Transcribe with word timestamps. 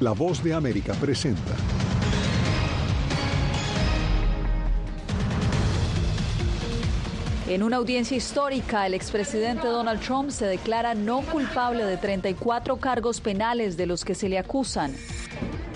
La 0.00 0.10
voz 0.10 0.42
de 0.42 0.52
América 0.52 0.92
presenta. 0.94 1.54
En 7.46 7.62
una 7.62 7.76
audiencia 7.76 8.16
histórica, 8.16 8.86
el 8.86 8.94
expresidente 8.94 9.68
Donald 9.68 10.00
Trump 10.00 10.30
se 10.30 10.46
declara 10.46 10.94
no 10.94 11.20
culpable 11.20 11.84
de 11.84 11.96
34 11.96 12.78
cargos 12.78 13.20
penales 13.20 13.76
de 13.76 13.86
los 13.86 14.04
que 14.04 14.16
se 14.16 14.28
le 14.28 14.38
acusan. 14.38 14.92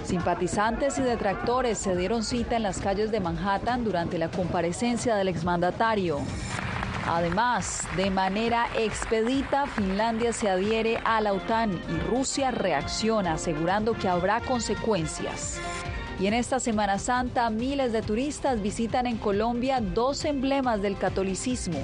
Simpatizantes 0.05 0.99
y 0.99 1.03
detractores 1.03 1.79
se 1.79 1.95
dieron 1.95 2.25
cita 2.25 2.57
en 2.57 2.65
las 2.65 2.81
calles 2.81 3.13
de 3.13 3.21
Manhattan 3.21 3.85
durante 3.85 4.19
la 4.19 4.31
comparecencia 4.31 5.15
del 5.15 5.29
exmandatario. 5.29 6.19
Además, 7.09 7.89
de 7.97 8.11
manera 8.11 8.67
expedita, 8.77 9.67
Finlandia 9.67 10.35
se 10.35 10.51
adhiere 10.51 10.99
a 11.05 11.23
la 11.23 11.33
OTAN 11.33 11.73
y 11.73 11.99
Rusia 12.11 12.51
reacciona 12.51 13.33
asegurando 13.33 13.95
que 13.95 14.09
habrá 14.09 14.41
consecuencias. 14.41 15.59
Y 16.21 16.27
en 16.27 16.35
esta 16.35 16.61
Semana 16.61 16.99
Santa, 16.99 17.49
miles 17.49 17.93
de 17.93 18.03
turistas 18.03 18.61
visitan 18.61 19.07
en 19.07 19.17
Colombia 19.17 19.81
dos 19.81 20.27
emblemas 20.27 20.83
del 20.83 20.99
catolicismo. 20.99 21.79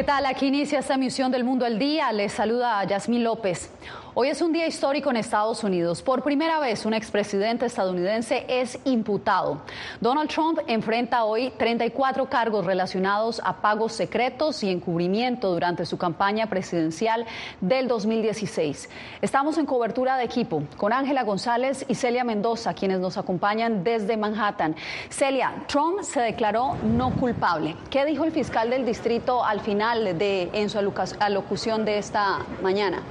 ¿Qué 0.00 0.04
tal? 0.04 0.24
Aquí 0.24 0.46
inicia 0.46 0.78
esta 0.78 0.94
emisión 0.94 1.30
del 1.30 1.44
Mundo 1.44 1.66
al 1.66 1.78
Día. 1.78 2.10
Les 2.10 2.32
saluda 2.32 2.82
Yasmín 2.84 3.22
López. 3.22 3.70
Hoy 4.12 4.26
es 4.26 4.42
un 4.42 4.52
día 4.52 4.66
histórico 4.66 5.08
en 5.10 5.16
Estados 5.16 5.62
Unidos. 5.62 6.02
Por 6.02 6.24
primera 6.24 6.58
vez, 6.58 6.84
un 6.84 6.94
expresidente 6.94 7.66
estadounidense 7.66 8.44
es 8.48 8.76
imputado. 8.84 9.62
Donald 10.00 10.28
Trump 10.28 10.58
enfrenta 10.66 11.22
hoy 11.22 11.52
34 11.56 12.28
cargos 12.28 12.66
relacionados 12.66 13.40
a 13.44 13.58
pagos 13.58 13.92
secretos 13.92 14.64
y 14.64 14.70
encubrimiento 14.70 15.52
durante 15.52 15.86
su 15.86 15.96
campaña 15.96 16.48
presidencial 16.48 17.24
del 17.60 17.86
2016. 17.86 18.90
Estamos 19.22 19.58
en 19.58 19.66
cobertura 19.66 20.16
de 20.16 20.24
equipo 20.24 20.64
con 20.76 20.92
Ángela 20.92 21.22
González 21.22 21.84
y 21.86 21.94
Celia 21.94 22.24
Mendoza, 22.24 22.74
quienes 22.74 22.98
nos 22.98 23.16
acompañan 23.16 23.84
desde 23.84 24.16
Manhattan. 24.16 24.74
Celia, 25.08 25.52
Trump 25.68 26.02
se 26.02 26.20
declaró 26.20 26.74
no 26.82 27.14
culpable. 27.14 27.76
¿Qué 27.90 28.04
dijo 28.04 28.24
el 28.24 28.32
fiscal 28.32 28.70
del 28.70 28.84
distrito 28.84 29.44
al 29.44 29.60
final 29.60 30.18
de 30.18 30.50
en 30.52 30.68
su 30.68 30.78
alocución 31.20 31.84
de 31.84 31.98
esta 31.98 32.40
mañana? 32.60 33.04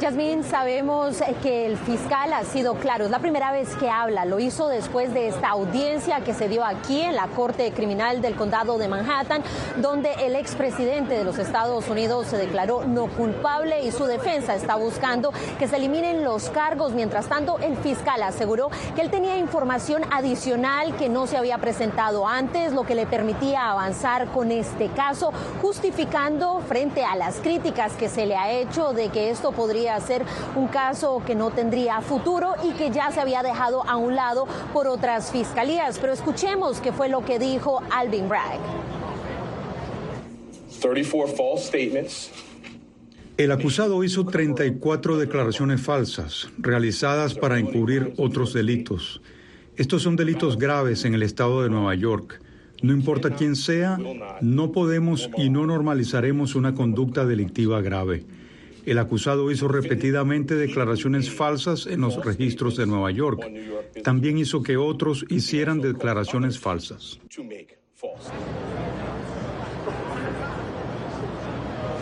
Yasmín, 0.00 0.44
sabemos 0.44 1.16
que 1.42 1.66
el 1.66 1.76
fiscal 1.76 2.32
ha 2.32 2.44
sido 2.44 2.74
claro, 2.74 3.06
es 3.06 3.10
la 3.10 3.18
primera 3.18 3.50
vez 3.50 3.74
que 3.76 3.90
habla, 3.90 4.24
lo 4.26 4.38
hizo 4.38 4.68
después 4.68 5.12
de 5.12 5.26
esta 5.26 5.48
audiencia 5.48 6.20
que 6.20 6.34
se 6.34 6.48
dio 6.48 6.64
aquí 6.64 7.00
en 7.00 7.16
la 7.16 7.26
Corte 7.26 7.72
Criminal 7.72 8.22
del 8.22 8.36
Condado 8.36 8.78
de 8.78 8.86
Manhattan, 8.86 9.42
donde 9.78 10.12
el 10.20 10.36
expresidente 10.36 11.14
de 11.14 11.24
los 11.24 11.38
Estados 11.38 11.88
Unidos 11.88 12.28
se 12.28 12.36
declaró 12.36 12.84
no 12.84 13.08
culpable 13.08 13.82
y 13.82 13.90
su 13.90 14.04
defensa 14.04 14.54
está 14.54 14.76
buscando 14.76 15.32
que 15.58 15.66
se 15.66 15.76
eliminen 15.76 16.22
los 16.22 16.48
cargos. 16.50 16.92
Mientras 16.92 17.26
tanto, 17.26 17.58
el 17.58 17.76
fiscal 17.76 18.22
aseguró 18.22 18.70
que 18.94 19.00
él 19.02 19.10
tenía 19.10 19.36
información 19.36 20.02
adicional 20.12 20.94
que 20.94 21.08
no 21.08 21.26
se 21.26 21.36
había 21.36 21.58
presentado 21.58 22.28
antes, 22.28 22.72
lo 22.72 22.84
que 22.84 22.94
le 22.94 23.06
permitía 23.06 23.68
avanzar 23.68 24.28
con 24.28 24.52
este 24.52 24.90
caso, 24.90 25.32
justificando 25.60 26.60
frente 26.68 27.04
a 27.04 27.16
las 27.16 27.40
críticas 27.40 27.94
que 27.94 28.08
se 28.08 28.26
le 28.26 28.36
ha 28.36 28.52
hecho 28.52 28.92
de 28.92 29.08
que 29.08 29.30
esto 29.30 29.50
podría 29.50 29.87
ser 30.00 30.24
un 30.56 30.68
caso 30.68 31.22
que 31.26 31.34
no 31.34 31.50
tendría 31.50 32.00
futuro 32.00 32.54
y 32.64 32.72
que 32.72 32.90
ya 32.90 33.10
se 33.10 33.20
había 33.20 33.42
dejado 33.42 33.84
a 33.84 33.96
un 33.96 34.14
lado 34.14 34.46
por 34.72 34.86
otras 34.86 35.30
fiscalías. 35.30 35.98
Pero 35.98 36.12
escuchemos 36.12 36.80
qué 36.80 36.92
fue 36.92 37.08
lo 37.08 37.24
que 37.24 37.38
dijo 37.38 37.82
Alvin 37.90 38.28
Bragg. 38.28 38.60
34 40.80 41.36
false 41.36 41.66
statements. 41.66 42.30
El 43.36 43.52
acusado 43.52 44.02
hizo 44.02 44.24
34 44.24 45.16
declaraciones 45.16 45.80
falsas, 45.80 46.48
realizadas 46.58 47.34
para 47.34 47.58
encubrir 47.58 48.12
otros 48.16 48.52
delitos. 48.52 49.22
Estos 49.76 50.02
son 50.02 50.16
delitos 50.16 50.58
graves 50.58 51.04
en 51.04 51.14
el 51.14 51.22
estado 51.22 51.62
de 51.62 51.70
Nueva 51.70 51.94
York. 51.94 52.40
No 52.82 52.92
importa 52.92 53.30
quién 53.30 53.54
sea, 53.54 53.96
no 54.40 54.72
podemos 54.72 55.30
y 55.36 55.50
no 55.50 55.66
normalizaremos 55.66 56.56
una 56.56 56.74
conducta 56.74 57.26
delictiva 57.26 57.80
grave. 57.80 58.24
El 58.88 58.96
acusado 58.96 59.50
hizo 59.50 59.68
repetidamente 59.68 60.54
declaraciones 60.54 61.30
falsas 61.30 61.86
en 61.86 62.00
los 62.00 62.24
registros 62.24 62.74
de 62.78 62.86
Nueva 62.86 63.10
York. 63.10 63.46
También 64.02 64.38
hizo 64.38 64.62
que 64.62 64.78
otros 64.78 65.26
hicieran 65.28 65.82
declaraciones 65.82 66.58
falsas. 66.58 67.20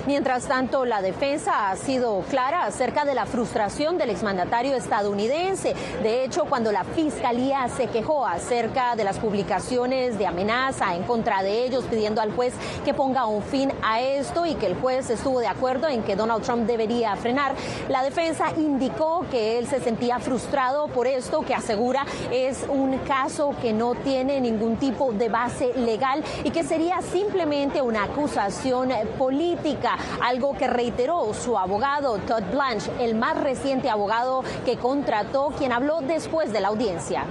Mientras 0.06 0.44
tanto, 0.44 0.84
la 0.84 1.02
defensa 1.02 1.68
ha 1.68 1.74
sido 1.74 2.20
clara 2.30 2.64
acerca 2.64 3.04
de 3.04 3.16
la 3.16 3.26
frustración 3.26 3.98
del 3.98 4.10
exmandatario 4.10 4.76
estadounidense. 4.76 5.74
De 6.00 6.22
hecho, 6.22 6.44
cuando 6.44 6.70
la 6.70 6.84
fiscalía 6.84 7.66
se 7.76 7.88
quejó 7.88 8.24
acerca 8.24 8.94
de 8.94 9.02
las 9.02 9.18
publicaciones 9.18 10.16
de 10.16 10.28
amenaza 10.28 10.94
en 10.94 11.02
contra 11.02 11.42
de 11.42 11.64
ellos, 11.64 11.86
pidiendo 11.90 12.20
al 12.20 12.32
juez 12.32 12.54
que 12.84 12.94
ponga 12.94 13.26
un 13.26 13.42
fin 13.42 13.72
a 13.82 14.00
esto 14.00 14.46
y 14.46 14.54
que 14.54 14.66
el 14.66 14.76
juez 14.76 15.10
estuvo 15.10 15.40
de 15.40 15.48
acuerdo 15.48 15.88
en 15.88 16.04
que 16.04 16.14
Donald 16.14 16.44
Trump 16.44 16.68
debería 16.68 17.16
frenar, 17.16 17.56
la 17.88 18.04
defensa 18.04 18.52
indicó 18.56 19.26
que 19.28 19.58
él 19.58 19.66
se 19.66 19.80
sentía 19.80 20.20
frustrado 20.20 20.86
por 20.86 21.08
esto, 21.08 21.40
que 21.40 21.54
asegura 21.54 22.06
es 22.30 22.64
un 22.68 22.96
caso 22.98 23.56
que 23.60 23.72
no 23.72 23.96
tiene 23.96 24.40
ningún 24.40 24.76
tipo 24.76 25.10
de 25.12 25.28
base 25.28 25.72
legal 25.74 26.22
y 26.44 26.52
que 26.52 26.62
sería 26.62 27.02
simplemente 27.02 27.82
una 27.82 28.04
acusación 28.04 28.90
política 29.18 29.95
algo 30.22 30.56
que 30.56 30.66
reiteró 30.66 31.32
su 31.34 31.58
abogado 31.58 32.18
Todd 32.18 32.42
Blanche, 32.52 32.90
el 33.00 33.14
más 33.14 33.40
reciente 33.40 33.90
abogado 33.90 34.42
que 34.64 34.76
contrató, 34.76 35.52
quien 35.58 35.72
habló 35.72 36.00
después 36.00 36.52
de 36.52 36.60
la 36.60 36.68
audiencia. 36.68 37.24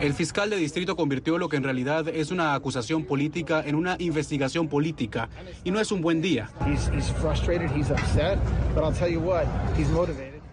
El 0.00 0.14
fiscal 0.14 0.50
de 0.50 0.56
distrito 0.56 0.96
convirtió 0.96 1.38
lo 1.38 1.48
que 1.48 1.56
en 1.56 1.62
realidad 1.62 2.08
es 2.08 2.30
una 2.30 2.54
acusación 2.54 3.04
política 3.04 3.62
en 3.64 3.74
una 3.74 3.96
investigación 3.98 4.68
política 4.68 5.28
y 5.64 5.70
no 5.70 5.80
es 5.80 5.92
un 5.92 6.00
buen 6.00 6.20
día. 6.20 6.50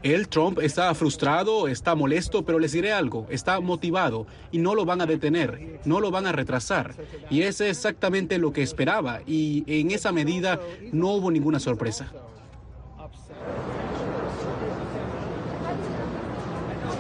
El 0.03 0.27
Trump, 0.27 0.59
está 0.59 0.93
frustrado, 0.95 1.69
está 1.69 1.95
molesto, 1.95 2.43
pero 2.43 2.59
les 2.59 2.73
diré 2.73 2.91
algo, 2.91 3.25
está 3.29 3.61
motivado 3.61 4.27
y 4.51 4.57
no 4.57 4.75
lo 4.75 4.83
van 4.83 4.99
a 4.99 5.05
detener, 5.05 5.79
no 5.85 6.01
lo 6.01 6.11
van 6.11 6.27
a 6.27 6.33
retrasar. 6.33 6.93
Y 7.29 7.43
es 7.43 7.61
exactamente 7.61 8.37
lo 8.37 8.51
que 8.51 8.63
esperaba 8.63 9.21
y 9.25 9.63
en 9.65 9.91
esa 9.91 10.11
medida 10.11 10.59
no 10.91 11.13
hubo 11.13 11.31
ninguna 11.31 11.57
sorpresa. 11.61 12.11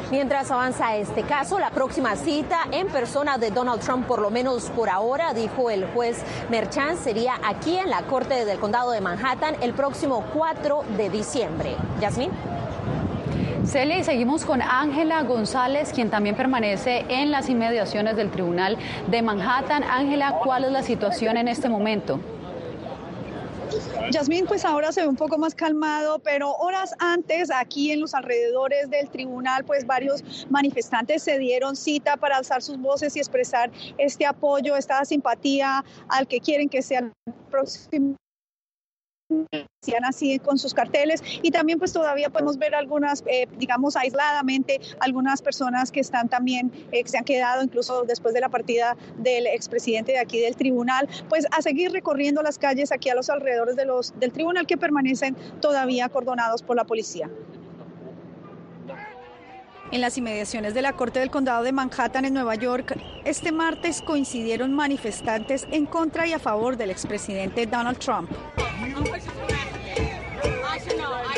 Mientras 0.09 0.49
avanza 0.51 0.95
este 0.95 1.23
caso, 1.23 1.59
la 1.59 1.71
próxima 1.71 2.15
cita 2.15 2.67
en 2.71 2.87
persona 2.87 3.37
de 3.37 3.51
Donald 3.51 3.81
Trump, 3.81 4.07
por 4.07 4.21
lo 4.21 4.29
menos 4.29 4.69
por 4.69 4.89
ahora, 4.89 5.33
dijo 5.33 5.69
el 5.69 5.85
juez 5.87 6.21
Merchant, 6.49 6.97
sería 6.99 7.33
aquí 7.43 7.75
en 7.75 7.89
la 7.89 8.03
Corte 8.03 8.45
del 8.45 8.59
Condado 8.59 8.91
de 8.91 9.01
Manhattan 9.01 9.55
el 9.61 9.73
próximo 9.73 10.23
4 10.33 10.83
de 10.95 11.09
diciembre. 11.09 11.75
Yasmín. 11.99 12.29
Celia, 13.65 13.97
y 13.97 14.03
seguimos 14.03 14.43
con 14.43 14.61
Ángela 14.61 15.23
González, 15.23 15.93
quien 15.93 16.09
también 16.09 16.35
permanece 16.35 17.05
en 17.07 17.31
las 17.31 17.49
inmediaciones 17.49 18.15
del 18.17 18.29
Tribunal 18.29 18.77
de 19.07 19.21
Manhattan. 19.21 19.83
Ángela, 19.83 20.39
¿cuál 20.43 20.65
es 20.65 20.71
la 20.71 20.83
situación 20.83 21.37
en 21.37 21.47
este 21.47 21.69
momento? 21.69 22.19
Yasmín, 24.11 24.45
pues 24.45 24.65
ahora 24.65 24.91
se 24.91 25.01
ve 25.01 25.07
un 25.07 25.15
poco 25.15 25.37
más 25.37 25.55
calmado, 25.55 26.19
pero 26.19 26.51
horas 26.51 26.93
antes, 26.99 27.49
aquí 27.51 27.91
en 27.91 28.01
los 28.01 28.13
alrededores 28.13 28.89
del 28.89 29.09
tribunal, 29.09 29.63
pues 29.63 29.87
varios 29.87 30.45
manifestantes 30.49 31.23
se 31.23 31.39
dieron 31.39 31.75
cita 31.75 32.17
para 32.17 32.37
alzar 32.37 32.61
sus 32.61 32.77
voces 32.77 33.15
y 33.15 33.19
expresar 33.19 33.71
este 33.97 34.25
apoyo, 34.25 34.75
esta 34.75 35.03
simpatía 35.05 35.83
al 36.09 36.27
que 36.27 36.41
quieren 36.41 36.67
que 36.67 36.81
sea 36.81 36.99
el 36.99 37.13
próximo 37.49 38.15
hacían 39.81 40.05
así 40.05 40.39
con 40.39 40.57
sus 40.57 40.73
carteles 40.73 41.21
y 41.41 41.51
también 41.51 41.79
pues 41.79 41.91
todavía 41.93 42.29
podemos 42.29 42.57
ver 42.57 42.73
algunas, 42.75 43.23
eh, 43.27 43.47
digamos 43.57 43.95
aisladamente, 43.95 44.79
algunas 44.99 45.41
personas 45.41 45.91
que 45.91 45.99
están 45.99 46.29
también, 46.29 46.71
eh, 46.91 47.03
que 47.03 47.09
se 47.09 47.17
han 47.17 47.25
quedado 47.25 47.63
incluso 47.63 48.03
después 48.03 48.33
de 48.33 48.41
la 48.41 48.49
partida 48.49 48.95
del 49.17 49.47
expresidente 49.47 50.13
de 50.13 50.19
aquí 50.19 50.39
del 50.39 50.55
tribunal, 50.55 51.07
pues 51.29 51.45
a 51.51 51.61
seguir 51.61 51.91
recorriendo 51.91 52.41
las 52.41 52.57
calles 52.57 52.91
aquí 52.91 53.09
a 53.09 53.15
los 53.15 53.29
alrededores 53.29 53.75
de 53.75 53.85
los, 53.85 54.17
del 54.19 54.31
tribunal 54.31 54.67
que 54.67 54.77
permanecen 54.77 55.35
todavía 55.59 56.05
acordonados 56.05 56.63
por 56.63 56.75
la 56.75 56.85
policía. 56.85 57.29
En 59.93 60.01
las 60.01 60.17
inmediaciones 60.17 60.73
de 60.73 60.81
la 60.81 60.93
Corte 60.93 61.19
del 61.19 61.29
Condado 61.29 61.61
de 61.61 61.71
Manhattan 61.71 62.25
en 62.25 62.33
Nueva 62.33 62.55
York, 62.55 62.97
este 63.25 63.51
martes 63.51 64.01
coincidieron 64.01 64.73
manifestantes 64.73 65.67
en 65.69 65.85
contra 65.85 66.25
y 66.25 66.33
a 66.33 66.39
favor 66.39 66.77
del 66.77 66.89
expresidente 66.89 67.67
Donald 67.67 67.99
Trump. 67.99 68.27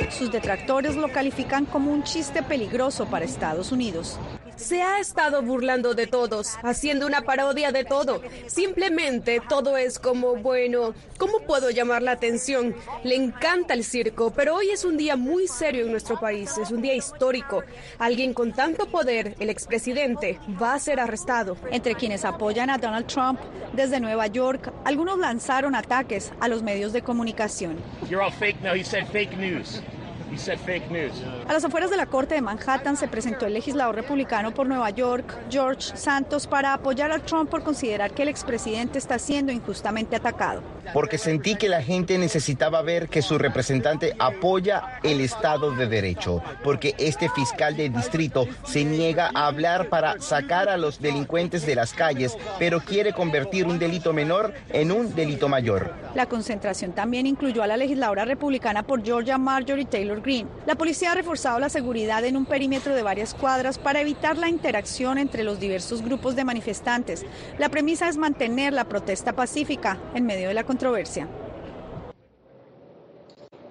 Sus 0.09 0.31
detractores 0.31 0.95
lo 0.95 1.09
califican 1.09 1.65
como 1.65 1.91
un 1.91 2.03
chiste 2.03 2.43
peligroso 2.43 3.07
para 3.07 3.25
Estados 3.25 3.73
Unidos. 3.73 4.17
Se 4.55 4.81
ha 4.81 4.99
estado 4.99 5.41
burlando 5.41 5.93
de 5.93 6.07
todos, 6.07 6.55
haciendo 6.63 7.05
una 7.05 7.21
parodia 7.21 7.71
de 7.71 7.83
todo. 7.83 8.21
Simplemente 8.47 9.41
todo 9.49 9.75
es 9.77 9.99
como, 9.99 10.35
bueno, 10.37 10.93
¿cómo 11.17 11.39
puedo 11.39 11.69
llamar 11.69 12.01
la 12.01 12.11
atención? 12.11 12.73
Le 13.03 13.15
encanta 13.15 13.73
el 13.73 13.83
circo, 13.83 14.31
pero 14.31 14.55
hoy 14.55 14.69
es 14.69 14.85
un 14.85 14.97
día 14.97 15.17
muy 15.17 15.47
serio 15.47 15.85
en 15.85 15.91
nuestro 15.91 16.19
país, 16.19 16.57
es 16.57 16.71
un 16.71 16.81
día 16.81 16.95
histórico. 16.95 17.63
Alguien 17.99 18.33
con 18.33 18.53
tanto 18.53 18.87
poder, 18.87 19.35
el 19.39 19.49
expresidente, 19.49 20.39
va 20.61 20.73
a 20.73 20.79
ser 20.79 20.99
arrestado. 20.99 21.57
Entre 21.71 21.95
quienes 21.95 22.23
apoyan 22.23 22.69
a 22.69 22.77
Donald 22.77 23.07
Trump 23.07 23.39
desde 23.73 23.99
Nueva 23.99 24.27
York, 24.27 24.71
algunos 24.85 25.19
lanzaron 25.19 25.75
ataques 25.75 26.31
a 26.39 26.47
los 26.47 26.63
medios 26.63 26.93
de 26.93 27.01
comunicación. 27.01 27.77
A 31.47 31.53
las 31.53 31.63
afueras 31.63 31.89
de 31.89 31.97
la 31.97 32.05
Corte 32.07 32.35
de 32.35 32.41
Manhattan 32.41 32.97
se 32.97 33.07
presentó 33.07 33.45
el 33.45 33.53
legislador 33.53 33.95
republicano 33.95 34.53
por 34.53 34.67
Nueva 34.67 34.89
York, 34.89 35.33
George 35.49 35.95
Santos, 35.95 36.45
para 36.45 36.73
apoyar 36.73 37.11
a 37.11 37.19
Trump 37.19 37.49
por 37.49 37.63
considerar 37.63 38.11
que 38.11 38.23
el 38.23 38.27
expresidente 38.27 38.97
está 38.97 39.17
siendo 39.17 39.51
injustamente 39.51 40.15
atacado. 40.15 40.61
Porque 40.93 41.17
sentí 41.17 41.55
que 41.55 41.69
la 41.69 41.81
gente 41.81 42.17
necesitaba 42.17 42.81
ver 42.81 43.07
que 43.07 43.21
su 43.21 43.37
representante 43.37 44.15
apoya 44.19 44.99
el 45.03 45.21
Estado 45.21 45.71
de 45.71 45.87
Derecho, 45.87 46.43
porque 46.63 46.95
este 46.97 47.29
fiscal 47.29 47.75
del 47.75 47.93
distrito 47.93 48.47
se 48.65 48.83
niega 48.83 49.31
a 49.33 49.47
hablar 49.47 49.89
para 49.89 50.19
sacar 50.19 50.69
a 50.69 50.77
los 50.77 51.01
delincuentes 51.01 51.65
de 51.65 51.75
las 51.75 51.93
calles, 51.93 52.37
pero 52.59 52.81
quiere 52.81 53.13
convertir 53.13 53.65
un 53.65 53.79
delito 53.79 54.13
menor 54.13 54.53
en 54.69 54.91
un 54.91 55.15
delito 55.15 55.47
mayor. 55.47 55.93
La 56.13 56.27
concentración 56.27 56.93
también 56.93 57.25
incluyó 57.25 57.63
a 57.63 57.67
la 57.67 57.77
legisladora 57.77 58.25
republicana 58.25 58.83
por 58.83 59.03
Georgia 59.03 59.37
Marjorie 59.37 59.85
Taylor 59.85 60.21
La 60.65 60.73
policía 60.73 61.11
ha 61.11 61.15
reforzado 61.15 61.59
la 61.59 61.69
seguridad 61.69 62.25
en 62.25 62.35
un 62.35 62.47
perímetro 62.47 62.95
de 62.95 63.03
varias 63.03 63.35
cuadras 63.35 63.77
para 63.77 64.01
evitar 64.01 64.39
la 64.39 64.49
interacción 64.49 65.19
entre 65.19 65.43
los 65.43 65.59
diversos 65.59 66.01
grupos 66.01 66.35
de 66.35 66.43
manifestantes. 66.43 67.23
La 67.59 67.69
premisa 67.69 68.09
es 68.09 68.17
mantener 68.17 68.73
la 68.73 68.85
protesta 68.85 69.33
pacífica 69.33 69.99
en 70.15 70.25
medio 70.25 70.47
de 70.47 70.55
la 70.55 70.63
controversia. 70.63 71.27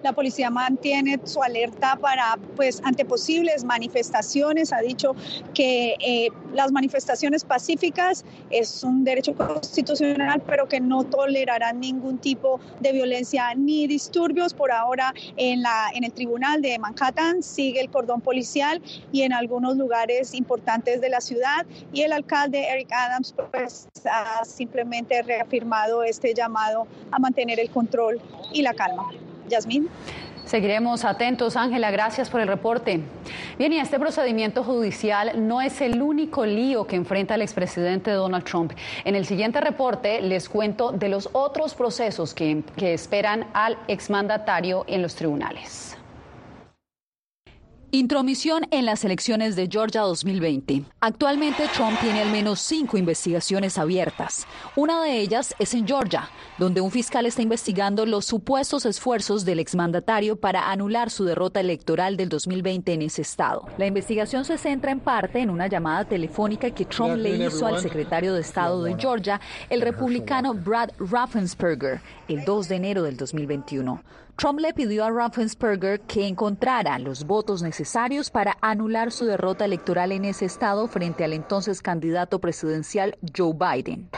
La 0.05 0.13
policía 0.13 0.51
mantiene 0.51 1.19
su 1.25 1.43
alerta 1.43 1.97
para, 1.97 2.37
pues, 2.57 2.83
ante 2.85 3.07
posibles 3.07 3.65
manifestaciones. 3.65 4.71
Ha 4.71 4.83
dicho 4.83 5.17
que 5.55 5.97
eh, 5.99 6.29
las 6.53 6.73
manifestaciones 6.73 7.43
pacíficas 7.43 8.23
es 8.51 8.85
un 8.85 9.03
derecho 9.03 9.35
constitucional, 9.35 10.43
pero 10.47 10.69
que 10.69 10.79
no 10.79 11.05
tolerarán 11.05 11.81
ningún 11.81 12.19
tipo 12.19 12.61
de 12.81 12.93
violencia 12.93 13.55
ni 13.55 13.87
disturbios. 13.87 14.53
Por 14.53 14.73
ahora, 14.73 15.15
en, 15.39 15.63
la, 15.63 15.89
en 15.95 16.05
el 16.05 16.13
tribunal 16.13 16.61
de 16.61 16.79
Manhattan 16.79 17.43
sigue 17.43 17.81
el 17.81 17.89
cordón 17.89 18.21
policial 18.21 18.83
y 19.11 19.23
en 19.23 19.33
algunos 19.33 19.79
lugares 19.79 20.35
importantes 20.35 21.01
de 21.01 21.09
la 21.09 21.23
ciudad. 21.23 21.65
Y 21.95 22.03
el 22.03 22.13
alcalde 22.13 22.63
Eric 22.69 22.93
Adams, 22.93 23.35
pues, 23.53 23.89
ha 24.05 24.45
simplemente 24.45 25.23
reafirmado 25.23 26.03
este 26.05 26.35
llamado 26.35 26.87
a 27.11 27.19
mantener 27.19 27.59
el 27.59 27.71
control 27.71 28.21
y 28.53 28.61
la 28.61 28.75
calma. 28.75 29.11
Yasmín. 29.49 29.89
Seguiremos 30.45 31.05
atentos, 31.05 31.57
Ángela, 31.57 31.91
gracias 31.91 32.29
por 32.29 32.41
el 32.41 32.49
reporte. 32.49 33.01
Bien, 33.59 33.73
y 33.73 33.79
este 33.79 33.99
procedimiento 33.99 34.63
judicial 34.63 35.49
no 35.49 35.63
es 35.63 35.81
el 35.81 36.03
único 36.03 36.45
lío 36.45 36.87
que 36.87 36.97
enfrenta 36.97 37.35
el 37.35 37.43
expresidente 37.43 38.11
Donald 38.11 38.45
Trump. 38.45 38.73
En 39.05 39.15
el 39.15 39.25
siguiente 39.25 39.61
reporte 39.61 40.21
les 40.21 40.49
cuento 40.49 40.93
de 40.93 41.09
los 41.09 41.31
otros 41.33 41.75
procesos 41.75 42.35
que, 42.35 42.63
que 42.77 42.93
esperan 42.93 43.47
al 43.55 43.79
exmandatario 43.89 44.85
en 44.87 45.01
los 45.01 45.15
tribunales. 45.15 45.97
Intromisión 47.95 48.67
en 48.73 48.87
las 48.87 49.05
elecciones 49.05 49.55
de 49.55 49.69
Georgia 49.71 50.01
2020. 50.01 50.83
Actualmente 50.99 51.69
Trump 51.73 51.97
tiene 52.01 52.23
al 52.23 52.33
menos 52.33 52.59
cinco 52.59 52.99
investigaciones 52.99 53.79
abiertas. 53.79 54.49
Una 54.75 55.01
de 55.01 55.21
ellas 55.21 55.55
es 55.61 55.75
en 55.75 55.87
Georgia, 55.87 56.29
donde 56.59 56.81
un 56.81 56.91
fiscal 56.91 57.25
está 57.25 57.43
investigando 57.43 58.05
los 58.05 58.25
supuestos 58.25 58.85
esfuerzos 58.85 59.45
del 59.45 59.61
exmandatario 59.61 60.35
para 60.35 60.73
anular 60.73 61.09
su 61.09 61.25
derrota 61.25 61.61
electoral 61.61 62.17
del 62.17 62.31
2020 62.31 62.95
en 62.95 63.03
ese 63.03 63.23
estado. 63.23 63.69
La 63.79 63.87
investigación 63.87 64.45
se 64.45 64.59
centra 64.59 64.91
en 64.91 64.99
parte 64.99 65.39
en 65.39 65.49
una 65.49 65.69
llamada 65.69 66.05
telefónica 66.05 66.73
que 66.73 66.87
Trump 66.87 67.19
le 67.19 67.47
hizo 67.47 67.65
al 67.65 67.79
secretario 67.79 68.35
de 68.35 68.41
Estado 68.41 68.83
de 68.83 68.97
Georgia, 68.99 69.41
el 69.71 69.81
republicano 69.81 70.53
Brad 70.53 70.91
Raffensperger, 70.99 72.01
el 72.27 72.45
2 72.45 72.69
de 72.69 72.75
enero 72.75 73.03
del 73.05 73.17
2021. 73.17 74.03
Trump 74.37 74.59
le 74.59 74.75
pidió 74.75 75.05
a 75.05 75.11
Raffensperger 75.13 76.01
que 76.01 76.27
encontrara 76.27 76.99
los 76.99 77.25
votos 77.25 77.63
necesarios 77.63 78.31
para 78.31 78.57
anular 78.61 79.13
su 79.13 79.27
derrota 79.27 79.65
electoral 79.65 80.11
en 80.11 80.25
ese 80.25 80.45
estado 80.45 80.89
frente 80.89 81.23
al 81.23 81.33
entonces 81.33 81.81
candidato 81.81 82.41
presidencial 82.41 83.17
Joe 83.35 83.55
Biden. 83.55 84.11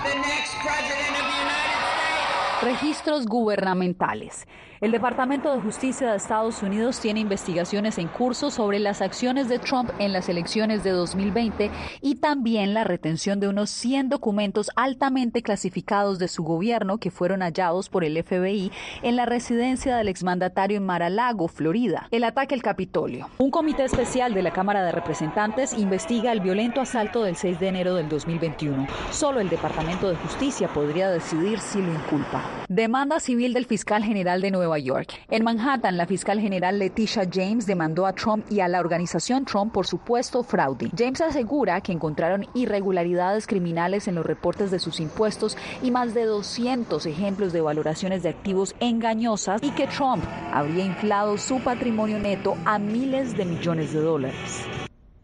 Registros 2.63 3.27
gubernamentales. 3.27 4.47
El 4.79 4.93
Departamento 4.93 5.55
de 5.55 5.63
Justicia 5.63 6.11
de 6.11 6.19
Estados 6.19 6.63
Unidos 6.63 7.01
tiene 7.01 7.21
investigaciones 7.21 7.97
en 7.97 8.09
curso 8.09 8.51
sobre 8.51 8.79
las 8.79 9.01
acciones 9.01 9.49
de 9.49 9.59
Trump 9.59 9.91
en 9.99 10.13
las 10.13 10.29
elecciones 10.29 10.85
de 10.85 10.91
2020 10.91 11.71
y 12.03 12.17
también 12.17 12.75
la 12.75 12.85
retención 12.85 13.41
de 13.41 13.49
unos 13.49 13.71
100 13.71 14.11
documentos 14.11 14.71
altamente 14.77 15.41
clasificados 15.41 16.19
de 16.19 16.29
su 16.29 16.43
gobierno 16.43 16.99
que 16.99 17.11
fueron 17.11 17.41
hallados 17.41 17.89
por 17.89 18.05
el 18.05 18.23
FBI 18.23 18.71
en 19.03 19.17
la 19.17 19.25
residencia 19.25 19.97
del 19.97 20.09
exmandatario 20.09 20.77
en 20.77 20.85
Mar-a-Lago, 20.85 21.49
Florida. 21.49 22.09
El 22.11 22.25
ataque 22.25 22.55
al 22.55 22.61
Capitolio. 22.61 23.31
Un 23.39 23.51
comité 23.51 23.85
especial 23.85 24.35
de 24.35 24.43
la 24.43 24.51
Cámara 24.51 24.85
de 24.85 24.93
Representantes 24.93 25.73
investiga 25.73 26.33
el 26.33 26.41
violento 26.41 26.83
asalto 26.83 27.23
del 27.23 27.37
6 27.37 27.59
de 27.61 27.69
enero 27.69 27.95
del 27.95 28.11
2021. 28.11 28.87
Solo 29.11 29.41
el 29.41 29.49
Departamento 29.49 30.11
de 30.11 30.17
Justicia 30.17 30.69
podría 30.69 31.09
decidir 31.09 31.61
si 31.61 31.81
lo 31.81 31.95
inculpa. 31.95 32.45
Demanda 32.69 33.21
civil 33.21 33.55
del 33.55 33.65
fiscal 33.65 34.05
general 34.05 34.43
de 34.43 34.51
Nueva 34.51 34.66
York. 34.75 35.15
En 35.31 35.45
Manhattan, 35.45 35.97
la 35.97 36.07
fiscal 36.07 36.41
general 36.41 36.79
Leticia 36.79 37.23
James 37.33 37.67
demandó 37.67 38.07
a 38.07 38.13
Trump 38.13 38.45
y 38.51 38.61
a 38.61 38.69
la 38.69 38.81
organización 38.81 39.45
Trump 39.45 39.73
por 39.73 39.87
supuesto 39.87 40.43
fraude. 40.43 40.91
James 40.97 41.21
asegura 41.21 41.81
que 41.81 41.93
encontraron 41.93 42.47
irregularidades 42.55 43.47
criminales 43.47 44.09
en 44.09 44.17
los 44.17 44.27
reportes 44.27 44.71
de 44.71 44.81
sus 44.81 44.99
impuestos 44.99 45.57
y 45.83 45.91
más 45.91 46.15
de 46.15 46.25
200 46.25 47.07
ejemplos 47.07 47.53
de 47.53 47.61
valoraciones 47.61 48.23
de 48.23 48.31
activos 48.31 48.75
engañosas 48.81 49.63
y 49.63 49.71
que 49.71 49.87
Trump 49.87 50.25
habría 50.53 50.85
inflado 50.85 51.39
su 51.39 51.61
patrimonio 51.61 52.19
neto 52.19 52.57
a 52.65 52.79
miles 52.79 53.37
de 53.37 53.45
millones 53.45 53.93
de 53.93 54.01
dólares. 54.01 54.67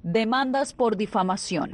Demandas 0.02 0.72
por 0.72 0.96
difamación 0.96 1.72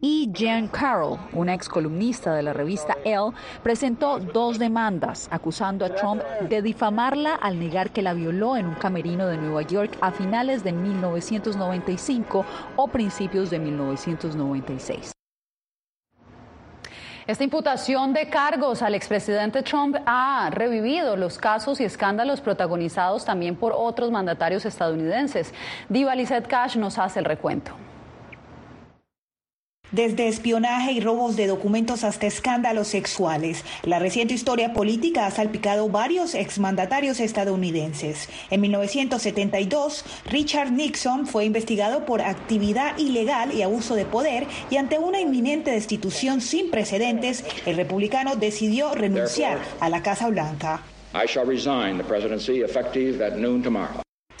y 0.00 0.30
Jan 0.34 0.68
Carroll, 0.68 1.18
una 1.32 1.54
ex 1.54 1.68
columnista 1.68 2.34
de 2.34 2.42
la 2.42 2.52
revista 2.52 2.96
Elle, 3.04 3.32
presentó 3.62 4.18
dos 4.18 4.58
demandas 4.58 5.28
acusando 5.30 5.84
a 5.84 5.94
Trump 5.94 6.22
de 6.48 6.62
difamarla 6.62 7.34
al 7.34 7.58
negar 7.58 7.90
que 7.90 8.02
la 8.02 8.14
violó 8.14 8.56
en 8.56 8.66
un 8.66 8.74
camerino 8.74 9.26
de 9.26 9.36
Nueva 9.36 9.62
York 9.62 9.96
a 10.00 10.10
finales 10.10 10.64
de 10.64 10.72
1995 10.72 12.44
o 12.76 12.88
principios 12.88 13.50
de 13.50 13.58
1996. 13.58 15.12
Esta 17.26 17.44
imputación 17.44 18.12
de 18.12 18.28
cargos 18.28 18.82
al 18.82 18.94
expresidente 18.94 19.62
Trump 19.62 19.96
ha 20.04 20.50
revivido 20.50 21.16
los 21.16 21.38
casos 21.38 21.80
y 21.80 21.84
escándalos 21.84 22.40
protagonizados 22.40 23.24
también 23.24 23.54
por 23.54 23.72
otros 23.72 24.10
mandatarios 24.10 24.64
estadounidenses. 24.64 25.54
Diva 25.88 26.16
Lizette 26.16 26.48
Cash 26.48 26.76
nos 26.76 26.98
hace 26.98 27.20
el 27.20 27.26
recuento. 27.26 27.72
Desde 29.92 30.28
espionaje 30.28 30.92
y 30.92 31.00
robos 31.00 31.34
de 31.34 31.48
documentos 31.48 32.04
hasta 32.04 32.28
escándalos 32.28 32.86
sexuales, 32.86 33.64
la 33.82 33.98
reciente 33.98 34.34
historia 34.34 34.72
política 34.72 35.26
ha 35.26 35.30
salpicado 35.32 35.88
varios 35.88 36.36
exmandatarios 36.36 37.18
estadounidenses. 37.18 38.28
En 38.50 38.60
1972, 38.60 40.04
Richard 40.26 40.70
Nixon 40.70 41.26
fue 41.26 41.44
investigado 41.44 42.04
por 42.06 42.22
actividad 42.22 42.96
ilegal 42.98 43.52
y 43.52 43.62
abuso 43.62 43.96
de 43.96 44.04
poder 44.04 44.46
y 44.70 44.76
ante 44.76 44.98
una 44.98 45.20
inminente 45.20 45.72
destitución 45.72 46.40
sin 46.40 46.70
precedentes, 46.70 47.44
el 47.66 47.76
republicano 47.76 48.36
decidió 48.36 48.94
renunciar 48.94 49.58
a 49.80 49.88
la 49.88 50.02
Casa 50.02 50.28
Blanca. 50.28 50.82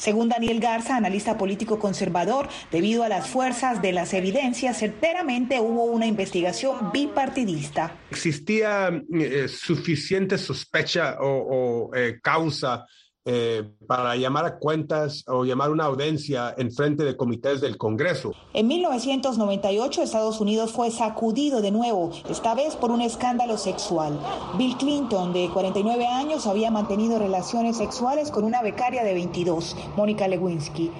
Según 0.00 0.30
Daniel 0.30 0.60
Garza, 0.60 0.96
analista 0.96 1.36
político 1.36 1.78
conservador, 1.78 2.48
debido 2.72 3.04
a 3.04 3.10
las 3.10 3.28
fuerzas 3.28 3.82
de 3.82 3.92
las 3.92 4.14
evidencias, 4.14 4.78
certeramente 4.78 5.60
hubo 5.60 5.84
una 5.84 6.06
investigación 6.06 6.90
bipartidista. 6.90 7.94
Existía 8.10 8.88
eh, 9.12 9.46
suficiente 9.46 10.38
sospecha 10.38 11.18
o, 11.20 11.90
eh, 11.94 12.18
causa 12.22 12.86
eh, 13.26 13.68
para 13.86 14.16
llamar 14.16 14.46
a 14.46 14.58
cuentas 14.58 15.24
o 15.26 15.44
llamar 15.44 15.70
una 15.70 15.84
audiencia 15.84 16.54
en 16.56 16.72
frente 16.72 17.04
de 17.04 17.16
comités 17.16 17.60
del 17.60 17.76
Congreso. 17.76 18.32
En 18.54 18.66
1998 18.66 20.02
Estados 20.02 20.40
Unidos 20.40 20.72
fue 20.72 20.90
sacudido 20.90 21.60
de 21.60 21.70
nuevo, 21.70 22.12
esta 22.30 22.54
vez 22.54 22.76
por 22.76 22.90
un 22.90 23.02
escándalo 23.02 23.58
sexual. 23.58 24.18
Bill 24.56 24.76
Clinton, 24.78 25.32
de 25.32 25.50
49 25.50 26.06
años, 26.06 26.46
había 26.46 26.70
mantenido 26.70 27.18
relaciones 27.18 27.76
sexuales 27.76 28.30
con 28.30 28.44
una 28.44 28.62
becaria 28.62 29.04
de 29.04 29.12
22, 29.12 29.76
Mónica 29.96 30.26
Lewinsky. 30.26 30.90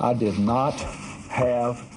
I 0.00 0.12
did 0.12 0.38
not 0.38 0.74
have 1.30 1.93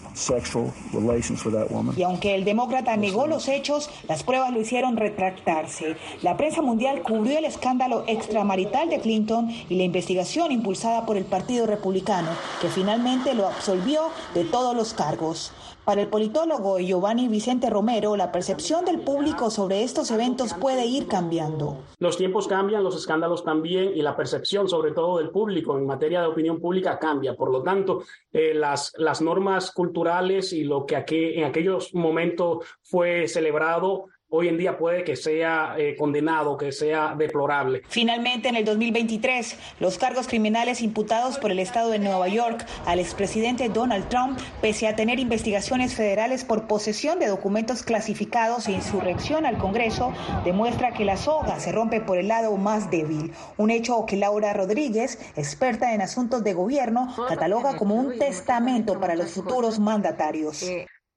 y 1.95 2.03
aunque 2.03 2.35
el 2.35 2.43
demócrata 2.43 2.97
negó 2.97 3.27
los 3.27 3.47
hechos, 3.47 3.89
las 4.07 4.23
pruebas 4.23 4.51
lo 4.51 4.59
hicieron 4.59 4.97
retractarse. 4.97 5.95
La 6.21 6.37
prensa 6.37 6.61
mundial 6.61 7.01
cubrió 7.03 7.37
el 7.37 7.45
escándalo 7.45 8.03
extramarital 8.07 8.89
de 8.89 8.99
Clinton 8.99 9.49
y 9.69 9.75
la 9.75 9.83
investigación 9.83 10.51
impulsada 10.51 11.05
por 11.05 11.17
el 11.17 11.25
Partido 11.25 11.65
Republicano, 11.67 12.29
que 12.61 12.69
finalmente 12.69 13.33
lo 13.33 13.47
absolvió 13.47 14.09
de 14.33 14.43
todos 14.43 14.75
los 14.75 14.93
cargos. 14.93 15.53
Para 15.87 16.01
el 16.01 16.09
politólogo 16.09 16.79
Giovanni 16.79 17.29
Vicente 17.29 17.69
Romero, 17.69 18.17
la 18.17 18.29
percepción 18.29 18.83
del 18.83 18.99
público 18.99 19.49
sobre 19.49 19.83
estos 19.83 20.11
eventos 20.11 20.53
puede 20.53 20.85
ir 20.85 21.07
cambiando. 21.07 21.77
Los 21.99 22.17
tiempos 22.17 22.45
cambian, 22.45 22.83
los 22.83 22.97
escándalos 22.97 23.45
también 23.45 23.93
y 23.95 24.01
la 24.01 24.13
percepción, 24.13 24.67
sobre 24.67 24.91
todo 24.91 25.19
del 25.19 25.29
público 25.29 25.77
en 25.77 25.85
materia 25.85 26.19
de 26.19 26.27
opinión 26.27 26.59
pública, 26.59 26.99
cambia. 26.99 27.37
Por 27.37 27.53
lo 27.53 27.63
tanto, 27.63 28.03
eh, 28.33 28.53
las, 28.53 28.91
las 28.97 29.21
normas 29.21 29.71
culturales 29.71 30.51
y 30.51 30.65
lo 30.65 30.85
que 30.85 30.97
aquí, 30.97 31.35
en 31.35 31.45
aquellos 31.45 31.93
momentos 31.93 32.65
fue 32.81 33.29
celebrado 33.29 34.07
hoy 34.29 34.49
en 34.49 34.57
día 34.57 34.77
puede 34.77 35.03
que 35.03 35.15
sea 35.15 35.75
eh, 35.77 35.95
condenado, 35.95 36.57
que 36.57 36.71
sea 36.71 37.15
deplorable. 37.17 37.83
Finalmente, 37.87 38.49
en 38.49 38.57
el 38.57 38.65
2023, 38.65 39.57
los 39.79 39.97
cargos 39.97 40.27
criminales 40.27 40.81
imputados 40.81 41.37
por 41.37 41.51
el 41.51 41.59
Estado 41.59 41.89
de 41.89 41.99
Nueva 41.99 42.27
York 42.27 42.65
al 42.85 42.99
expresidente 42.99 43.69
Donald 43.69 44.09
Trump, 44.09 44.37
pese 44.61 44.87
a 44.87 44.95
tener 44.95 45.19
investigaciones 45.19 45.95
federales 45.95 46.43
por 46.43 46.67
posesión 46.67 47.19
de 47.19 47.27
documentos 47.27 47.83
clasificados 47.83 48.67
e 48.67 48.73
insurrección 48.73 49.45
al 49.45 49.57
Congreso, 49.57 50.13
demuestra 50.43 50.93
que 50.93 51.05
la 51.05 51.15
soga 51.15 51.59
se 51.59 51.71
rompe 51.71 52.01
por 52.01 52.17
el 52.17 52.27
lado 52.27 52.55
más 52.57 52.91
débil, 52.91 53.31
un 53.57 53.71
hecho 53.71 54.05
que 54.05 54.17
Laura 54.17 54.53
Rodríguez, 54.53 55.19
experta 55.37 55.93
en 55.93 56.01
asuntos 56.01 56.43
de 56.43 56.53
gobierno, 56.53 57.13
cataloga 57.29 57.77
como 57.77 57.95
un 57.95 58.19
testamento 58.19 58.99
para 58.99 59.15
los 59.15 59.31
futuros 59.31 59.79
mandatarios 59.79 60.65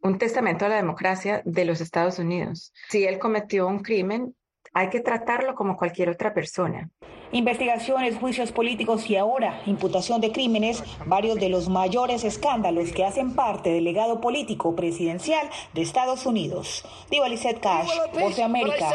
un 0.03 0.19
testamento 0.19 0.65
a 0.65 0.69
la 0.69 0.77
democracia 0.77 1.43
de 1.45 1.65
los 1.65 1.81
Estados 1.81 2.19
Unidos. 2.19 2.73
Si 2.89 3.05
él 3.05 3.19
cometió 3.19 3.67
un 3.67 3.81
crimen, 3.81 4.35
hay 4.73 4.89
que 4.89 5.01
tratarlo 5.01 5.55
como 5.55 5.77
cualquier 5.77 6.11
otra 6.11 6.33
persona. 6.33 6.91
Investigaciones, 7.33 8.17
juicios 8.17 8.51
políticos 8.51 9.09
y 9.09 9.17
ahora 9.17 9.63
imputación 9.67 10.21
de 10.21 10.33
crímenes, 10.33 10.83
varios 11.07 11.37
de 11.37 11.49
los 11.49 11.69
mayores 11.69 12.25
escándalos 12.25 12.91
que 12.91 13.05
hacen 13.05 13.37
parte 13.37 13.71
del 13.71 13.85
legado 13.85 14.21
político 14.21 14.75
presidencial 14.75 15.49
de 15.73 15.83
Estados 15.83 16.27
Unidos. 16.27 16.85
Diva 17.09 17.29
Lizette 17.29 17.61
Cash, 17.61 17.89
Voz 18.19 18.35
de 18.35 18.43
América, 18.43 18.91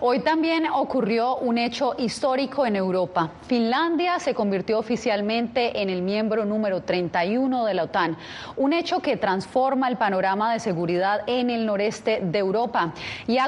Hoy 0.00 0.20
también 0.20 0.66
ocurrió 0.66 1.36
un 1.36 1.56
hecho 1.56 1.94
histórico 1.98 2.66
en 2.66 2.74
Europa. 2.74 3.34
Finlandia 3.46 4.18
se 4.18 4.34
convirtió 4.34 4.80
oficialmente 4.80 5.80
en 5.80 5.88
el 5.88 6.02
miembro 6.02 6.44
número 6.44 6.82
31 6.82 7.64
de 7.64 7.74
la 7.74 7.84
OTAN, 7.84 8.16
un 8.56 8.72
hecho 8.72 8.98
que 8.98 9.16
transforma 9.16 9.86
el 9.88 9.98
panorama 9.98 10.52
de 10.52 10.58
seguridad 10.58 11.20
en 11.28 11.50
el 11.50 11.64
noreste 11.64 12.20
de 12.22 12.38
Europa. 12.40 12.92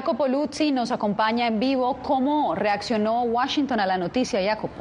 Jacopo 0.00 0.26
Luzzi 0.28 0.72
nos 0.72 0.92
acompaña 0.92 1.46
en 1.46 1.60
vivo. 1.60 1.98
¿Cómo 2.02 2.54
reaccionó 2.54 3.20
Washington 3.24 3.80
a 3.80 3.86
la 3.86 3.98
noticia, 3.98 4.40
Jacopo? 4.42 4.80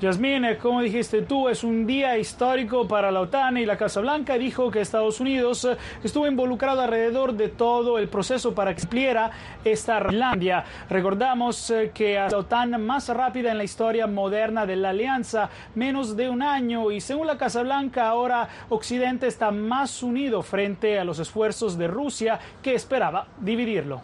Yasmín, 0.00 0.46
como 0.62 0.80
dijiste 0.80 1.20
tú, 1.20 1.50
es 1.50 1.62
un 1.62 1.86
día 1.86 2.16
histórico 2.16 2.88
para 2.88 3.10
la 3.10 3.20
OTAN 3.20 3.58
y 3.58 3.66
la 3.66 3.76
Casa 3.76 4.00
Blanca 4.00 4.38
dijo 4.38 4.70
que 4.70 4.80
Estados 4.80 5.20
Unidos 5.20 5.66
eh, 5.66 5.76
estuvo 6.02 6.26
involucrado 6.26 6.80
alrededor 6.80 7.34
de 7.34 7.48
todo 7.48 7.98
el 7.98 8.08
proceso 8.08 8.54
para 8.54 8.70
que 8.70 8.80
expliera 8.80 9.30
esta 9.62 10.00
Finlandia. 10.00 10.64
Recordamos 10.88 11.68
eh, 11.68 11.90
que 11.92 12.14
la 12.14 12.38
OTAN 12.38 12.82
más 12.82 13.10
rápida 13.10 13.50
en 13.50 13.58
la 13.58 13.64
historia 13.64 14.06
moderna 14.06 14.64
de 14.64 14.76
la 14.76 14.88
alianza, 14.88 15.50
menos 15.74 16.16
de 16.16 16.30
un 16.30 16.40
año, 16.40 16.90
y 16.90 17.02
según 17.02 17.26
la 17.26 17.36
Casa 17.36 17.62
Blanca, 17.62 18.08
ahora 18.08 18.48
Occidente 18.70 19.26
está 19.26 19.50
más 19.50 20.02
unido 20.02 20.40
frente 20.40 20.98
a 20.98 21.04
los 21.04 21.18
esfuerzos 21.18 21.76
de 21.76 21.88
Rusia 21.88 22.40
que 22.62 22.74
esperaba 22.74 23.26
dividirlo. 23.38 24.00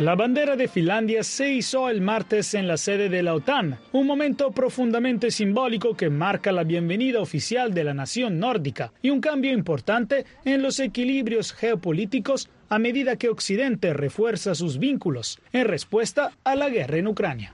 La 0.00 0.14
bandera 0.14 0.56
de 0.56 0.68
Finlandia 0.68 1.22
se 1.22 1.50
hizo 1.50 1.88
el 1.88 2.02
martes 2.02 2.52
en 2.52 2.68
la 2.68 2.76
sede 2.76 3.08
de 3.08 3.22
la 3.22 3.32
OTAN, 3.34 3.78
un 3.92 4.06
momento 4.06 4.50
profundamente 4.50 5.30
simbólico 5.30 5.96
que 5.96 6.10
marca 6.10 6.52
la 6.52 6.64
bienvenida 6.64 7.18
oficial 7.20 7.72
de 7.72 7.82
la 7.82 7.94
nación 7.94 8.38
nórdica 8.38 8.92
y 9.00 9.08
un 9.08 9.22
cambio 9.22 9.52
importante 9.52 10.26
en 10.44 10.60
los 10.60 10.80
equilibrios 10.80 11.54
geopolíticos 11.54 12.50
a 12.68 12.78
medida 12.78 13.16
que 13.16 13.28
Occidente 13.28 13.92
refuerza 13.92 14.54
sus 14.54 14.78
vínculos 14.78 15.38
en 15.52 15.66
respuesta 15.66 16.32
a 16.44 16.56
la 16.56 16.68
guerra 16.68 16.98
en 16.98 17.06
Ucrania. 17.06 17.52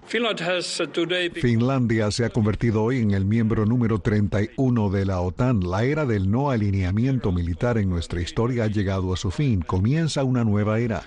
Finlandia 1.35 2.11
se 2.11 2.25
ha 2.25 2.31
convertido 2.31 2.83
hoy 2.83 2.99
en 2.99 3.13
el 3.13 3.25
miembro 3.25 3.67
número 3.67 3.99
31 3.99 4.91
de 4.91 5.07
la 5.07 5.21
OTAN. 5.21 5.61
La 5.69 5.85
era 5.85 6.07
del 6.07 6.31
no 6.31 6.51
alineamiento 6.51 7.33
militar 7.33 7.79
en 7.79 7.89
nuestra 7.89 8.21
historia 8.21 8.65
ha 8.65 8.69
llegado 8.69 9.13
a 9.13 9.17
su 9.17 9.31
fin. 9.31 9.63
Comienza 9.63 10.25
una 10.25 10.45
nueva 10.45 10.79
era. 10.79 11.03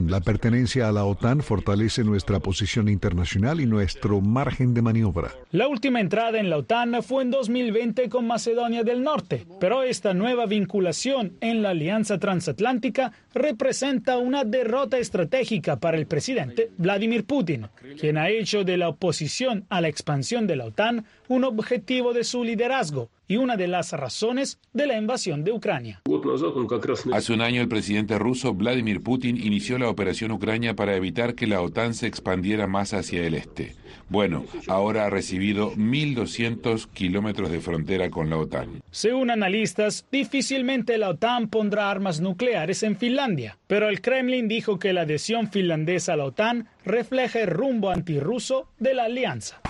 La 0.00 0.20
pertenencia 0.20 0.88
a 0.88 0.92
la 0.92 1.04
OTAN 1.04 1.40
fortalece 1.40 2.04
nuestra 2.04 2.40
posición 2.40 2.88
internacional 2.88 3.60
y 3.60 3.66
nuestro 3.66 4.20
margen 4.20 4.74
de 4.74 4.82
maniobra. 4.82 5.32
La 5.50 5.68
última 5.68 6.00
entrada 6.00 6.38
en 6.38 6.50
la 6.50 6.58
OTAN 6.58 7.02
fue 7.02 7.22
en 7.22 7.30
2020 7.30 8.08
con 8.08 8.26
Macedonia 8.26 8.82
del 8.84 9.02
Norte, 9.02 9.46
pero 9.60 9.82
esta 9.82 10.14
nueva 10.14 10.46
vinculación 10.46 11.36
en 11.40 11.62
la 11.62 11.70
alianza 11.70 12.18
transatlántica 12.18 13.11
representa 13.34 14.18
una 14.18 14.44
derrota 14.44 14.98
estratégica 14.98 15.76
para 15.76 15.96
el 15.96 16.06
presidente 16.06 16.70
Vladimir 16.78 17.24
Putin, 17.24 17.68
quien 17.98 18.18
ha 18.18 18.28
hecho 18.28 18.64
de 18.64 18.76
la 18.76 18.88
oposición 18.88 19.64
a 19.68 19.80
la 19.80 19.88
expansión 19.88 20.46
de 20.46 20.56
la 20.56 20.66
OTAN 20.66 21.04
un 21.28 21.44
objetivo 21.44 22.12
de 22.12 22.24
su 22.24 22.44
liderazgo 22.44 23.10
y 23.32 23.38
una 23.38 23.56
de 23.56 23.66
las 23.66 23.92
razones 23.92 24.58
de 24.74 24.86
la 24.86 24.98
invasión 24.98 25.42
de 25.42 25.52
Ucrania. 25.52 26.02
Hace 27.14 27.32
un 27.32 27.40
año 27.40 27.62
el 27.62 27.68
presidente 27.68 28.18
ruso 28.18 28.52
Vladimir 28.52 29.00
Putin 29.00 29.38
inició 29.38 29.78
la 29.78 29.88
operación 29.88 30.32
Ucrania 30.32 30.76
para 30.76 30.96
evitar 30.96 31.34
que 31.34 31.46
la 31.46 31.62
OTAN 31.62 31.94
se 31.94 32.06
expandiera 32.06 32.66
más 32.66 32.92
hacia 32.92 33.26
el 33.26 33.32
este. 33.32 33.74
Bueno, 34.10 34.44
ahora 34.68 35.06
ha 35.06 35.10
recibido 35.10 35.72
1.200 35.72 36.88
kilómetros 36.92 37.50
de 37.50 37.60
frontera 37.60 38.10
con 38.10 38.28
la 38.28 38.36
OTAN. 38.36 38.82
Según 38.90 39.30
analistas, 39.30 40.06
difícilmente 40.12 40.98
la 40.98 41.08
OTAN 41.08 41.48
pondrá 41.48 41.90
armas 41.90 42.20
nucleares 42.20 42.82
en 42.82 42.98
Finlandia, 42.98 43.56
pero 43.66 43.88
el 43.88 44.02
Kremlin 44.02 44.48
dijo 44.48 44.78
que 44.78 44.92
la 44.92 45.02
adhesión 45.02 45.50
finlandesa 45.50 46.12
a 46.12 46.16
la 46.16 46.24
OTAN 46.26 46.68
refleja 46.84 47.40
el 47.40 47.48
rumbo 47.48 47.90
antirruso 47.90 48.68
de 48.78 48.94
la 48.94 49.04
alianza. 49.04 49.60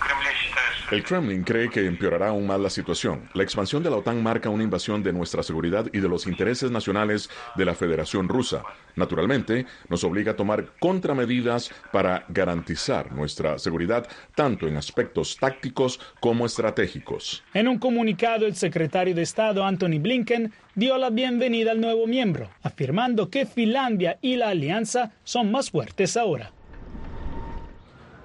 El 0.93 1.03
Kremlin 1.05 1.43
cree 1.43 1.71
que 1.71 1.87
empeorará 1.87 2.29
aún 2.29 2.47
más 2.47 2.61
la 2.61 2.69
situación. 2.69 3.27
La 3.33 3.43
expansión 3.43 3.83
de 3.83 3.89
la 3.89 3.97
OTAN 3.97 4.23
marca 4.23 4.51
una 4.51 4.63
invasión 4.63 5.03
de 5.03 5.11
nuestra 5.11 5.43
seguridad 5.43 5.87
y 5.91 6.01
de 6.01 6.09
los 6.09 6.27
intereses 6.27 6.71
nacionales 6.71 7.31
de 7.57 7.65
la 7.65 7.75
Federación 7.75 8.29
Rusa. 8.29 8.63
Naturalmente, 8.95 9.65
nos 9.89 10.05
obliga 10.05 10.33
a 10.33 10.37
tomar 10.37 10.73
contramedidas 10.81 11.71
para 11.93 12.27
garantizar 12.29 13.11
nuestra 13.11 13.59
seguridad 13.59 14.07
tanto 14.35 14.69
en 14.69 14.77
aspectos 14.77 15.39
tácticos 15.41 15.99
como 16.21 16.45
estratégicos. 16.45 17.43
En 17.55 17.69
un 17.69 17.79
comunicado, 17.79 18.45
el 18.45 18.55
secretario 18.55 19.15
de 19.15 19.23
Estado 19.23 19.65
Anthony 19.65 19.99
Blinken 19.99 20.53
dio 20.75 20.99
la 20.99 21.09
bienvenida 21.09 21.71
al 21.71 21.81
nuevo 21.81 22.07
miembro, 22.07 22.51
afirmando 22.63 23.31
que 23.31 23.47
Finlandia 23.47 24.19
y 24.21 24.37
la 24.37 24.51
alianza 24.51 25.13
son 25.25 25.51
más 25.51 25.71
fuertes 25.71 26.19
ahora. 26.19 26.53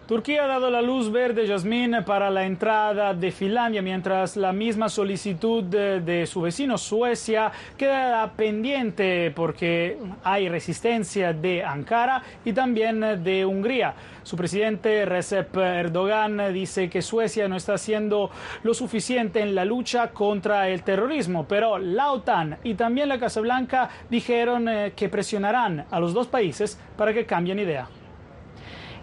Turquía 0.08 0.46
ha 0.46 0.48
dado 0.48 0.70
la 0.70 0.82
luz 0.82 1.12
verde, 1.12 1.46
Yasmín, 1.46 1.94
para 2.06 2.30
la 2.30 2.46
entrada 2.46 3.14
de 3.14 3.30
Finlandia, 3.30 3.82
mientras 3.82 4.38
la 4.38 4.54
misma 4.54 4.88
solicitud 4.88 5.66
de, 5.66 6.26
su 6.26 6.40
vecino 6.40 6.78
Suecia 6.78 7.52
queda 7.76 8.32
pendiente 8.32 9.34
porque 9.36 9.98
hay 10.24 10.48
resistencia 10.48 11.34
de 11.34 11.62
Ankara 11.62 12.24
y 12.46 12.54
también 12.54 13.22
de 13.22 13.46
Hungría. 13.46 13.96
Su 14.24 14.38
presidente 14.38 15.04
Recep 15.04 15.54
Erdogan 15.58 16.54
dice 16.54 16.90
que 16.90 17.02
Suecia 17.02 17.50
no 17.50 17.58
está 17.58 17.74
haciendo 17.74 18.32
lo 18.64 18.74
suficiente 18.74 19.42
en 19.42 19.56
la 19.56 19.66
lucha 19.66 20.12
contra 20.12 20.70
el 20.70 20.84
terrorismo, 20.84 21.46
pero 21.50 21.78
la 21.80 22.14
OTAN 22.14 22.60
y 22.64 22.76
también 22.76 23.10
la 23.10 23.20
Casa 23.20 23.42
Blanca 23.42 23.90
dijeron 24.10 24.70
eh, 24.70 24.94
que 24.96 25.10
presionarán 25.10 25.86
a 25.92 26.00
los 26.00 26.14
dos 26.14 26.28
países 26.28 26.80
para 26.96 27.14
que 27.14 27.26
cambien 27.26 27.60
idea. 27.60 27.90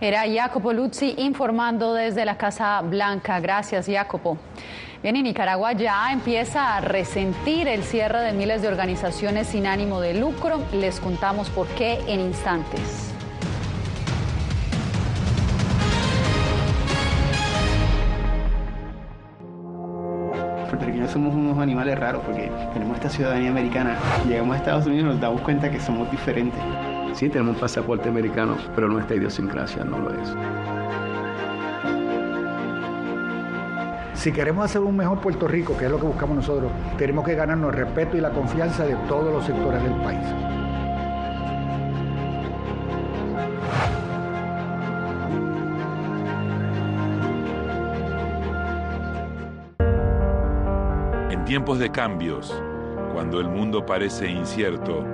Era 0.01 0.25
Jacopo 0.27 0.73
Luzzi 0.73 1.15
informando 1.19 1.95
desde 1.95 2.25
la 2.25 2.37
Casa 2.37 2.81
Blanca. 2.83 3.41
Gracias, 3.41 3.87
Jacopo. 3.87 4.39
Bien, 5.03 5.17
y 5.17 5.23
Nicaragua 5.23 5.73
ya 5.73 6.11
empieza 6.13 6.77
a 6.77 6.81
resentir 6.81 7.69
el 7.69 7.83
cierre 7.85 8.21
de 8.21 8.33
miles 8.33 8.63
de 8.63 8.69
organizaciones 8.69 9.49
sin 9.49 9.67
ánimo 9.67 10.01
de 10.01 10.15
lucro. 10.15 10.63
Les 10.73 10.99
contamos 10.99 11.51
por 11.51 11.67
qué 11.69 11.99
en 12.09 12.21
instantes. 12.21 13.11
puertorriqueños 20.75 21.13
somos 21.13 21.35
unos 21.35 21.59
animales 21.59 21.97
raros 21.99 22.23
porque 22.25 22.51
tenemos 22.73 22.97
esta 22.97 23.09
ciudadanía 23.09 23.51
americana. 23.51 23.97
Llegamos 24.27 24.55
a 24.55 24.59
Estados 24.59 24.87
Unidos 24.87 25.05
y 25.05 25.09
nos 25.11 25.21
damos 25.21 25.41
cuenta 25.43 25.71
que 25.71 25.79
somos 25.79 26.11
diferentes. 26.11 26.61
Sí, 27.15 27.29
tenemos 27.29 27.55
un 27.55 27.61
pasaporte 27.61 28.09
americano, 28.09 28.57
pero 28.75 28.89
nuestra 28.89 29.15
idiosincrasia 29.15 29.85
no 29.85 30.01
lo 30.01 30.11
es. 30.11 30.35
Si 34.15 34.33
queremos 34.33 34.65
hacer 34.65 34.81
un 34.81 34.97
mejor 34.97 35.21
Puerto 35.21 35.47
Rico, 35.47 35.77
que 35.79 35.85
es 35.85 35.91
lo 35.91 36.01
que 36.01 36.07
buscamos 36.07 36.37
nosotros, 36.37 36.73
tenemos 36.99 37.25
que 37.25 37.37
ganarnos 37.37 37.73
el 37.73 37.85
respeto 37.85 38.17
y 38.17 38.21
la 38.21 38.31
confianza 38.31 38.85
de 38.85 38.97
todos 39.09 39.33
los 39.33 39.45
sectores 39.45 39.81
del 39.81 39.93
país. 40.03 40.27
En 51.31 51.45
tiempos 51.45 51.79
de 51.79 51.91
cambios, 51.91 52.61
cuando 53.13 53.39
el 53.39 53.49
mundo 53.49 53.87
parece 53.87 54.29
incierto 54.29 55.14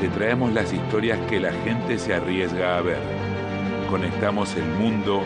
te 0.00 0.08
traemos 0.08 0.52
las 0.52 0.72
historias 0.72 1.18
que 1.28 1.40
la 1.40 1.52
gente 1.52 1.98
se 1.98 2.14
arriesga 2.14 2.78
a 2.78 2.82
ver. 2.82 3.00
Conectamos 3.90 4.54
el 4.54 4.64
mundo 4.64 5.22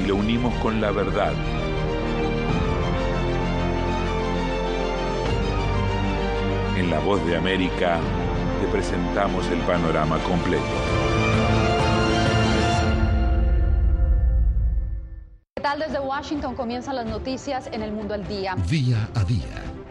y 0.00 0.06
lo 0.06 0.16
unimos 0.16 0.54
con 0.56 0.80
la 0.80 0.92
verdad. 0.92 1.32
En 6.76 6.90
La 6.90 7.00
Voz 7.00 7.24
de 7.26 7.36
América 7.36 7.98
te 8.60 8.68
presentamos 8.68 9.46
el 9.48 9.58
panorama 9.60 10.18
completo. 10.18 10.62
¿Qué 15.56 15.62
tal 15.62 15.80
desde 15.80 15.98
Washington 15.98 16.54
comienzan 16.54 16.96
las 16.96 17.06
noticias 17.06 17.68
en 17.72 17.82
el 17.82 17.92
mundo 17.92 18.14
al 18.14 18.26
día? 18.28 18.54
Día 18.68 19.08
a 19.14 19.24
día, 19.24 19.61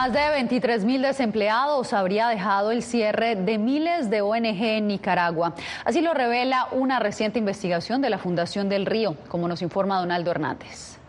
Más 0.00 0.14
de 0.14 0.30
23 0.30 0.86
mil 0.86 1.02
desempleados 1.02 1.92
habría 1.92 2.28
dejado 2.28 2.70
el 2.70 2.82
cierre 2.82 3.36
de 3.36 3.58
miles 3.58 4.08
de 4.08 4.22
ONG 4.22 4.62
en 4.62 4.86
Nicaragua. 4.88 5.54
Así 5.84 6.00
lo 6.00 6.14
revela 6.14 6.68
una 6.72 7.00
reciente 7.00 7.38
investigación 7.38 8.00
de 8.00 8.08
la 8.08 8.16
Fundación 8.16 8.70
del 8.70 8.86
Río, 8.86 9.14
como 9.28 9.46
nos 9.46 9.60
informa 9.60 10.00
Donaldo 10.00 10.30
Hernández. 10.30 10.99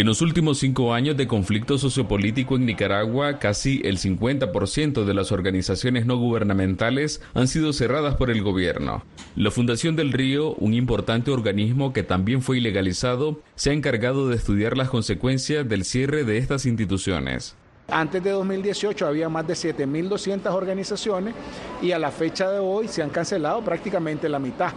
En 0.00 0.06
los 0.06 0.22
últimos 0.22 0.56
cinco 0.56 0.94
años 0.94 1.18
de 1.18 1.26
conflicto 1.26 1.76
sociopolítico 1.76 2.56
en 2.56 2.64
Nicaragua, 2.64 3.38
casi 3.38 3.82
el 3.84 3.98
50% 3.98 5.04
de 5.04 5.12
las 5.12 5.30
organizaciones 5.30 6.06
no 6.06 6.16
gubernamentales 6.16 7.20
han 7.34 7.48
sido 7.48 7.74
cerradas 7.74 8.14
por 8.14 8.30
el 8.30 8.42
gobierno. 8.42 9.04
La 9.36 9.50
Fundación 9.50 9.96
del 9.96 10.14
Río, 10.14 10.54
un 10.54 10.72
importante 10.72 11.30
organismo 11.30 11.92
que 11.92 12.02
también 12.02 12.40
fue 12.40 12.56
ilegalizado, 12.56 13.42
se 13.56 13.68
ha 13.68 13.72
encargado 13.74 14.30
de 14.30 14.36
estudiar 14.36 14.74
las 14.74 14.88
consecuencias 14.88 15.68
del 15.68 15.84
cierre 15.84 16.24
de 16.24 16.38
estas 16.38 16.64
instituciones. 16.64 17.54
Antes 17.86 18.24
de 18.24 18.30
2018 18.30 19.06
había 19.06 19.28
más 19.28 19.46
de 19.46 19.52
7.200 19.52 20.50
organizaciones 20.50 21.34
y 21.82 21.92
a 21.92 21.98
la 21.98 22.10
fecha 22.10 22.50
de 22.50 22.58
hoy 22.58 22.88
se 22.88 23.02
han 23.02 23.10
cancelado 23.10 23.62
prácticamente 23.62 24.30
la 24.30 24.38
mitad. 24.38 24.72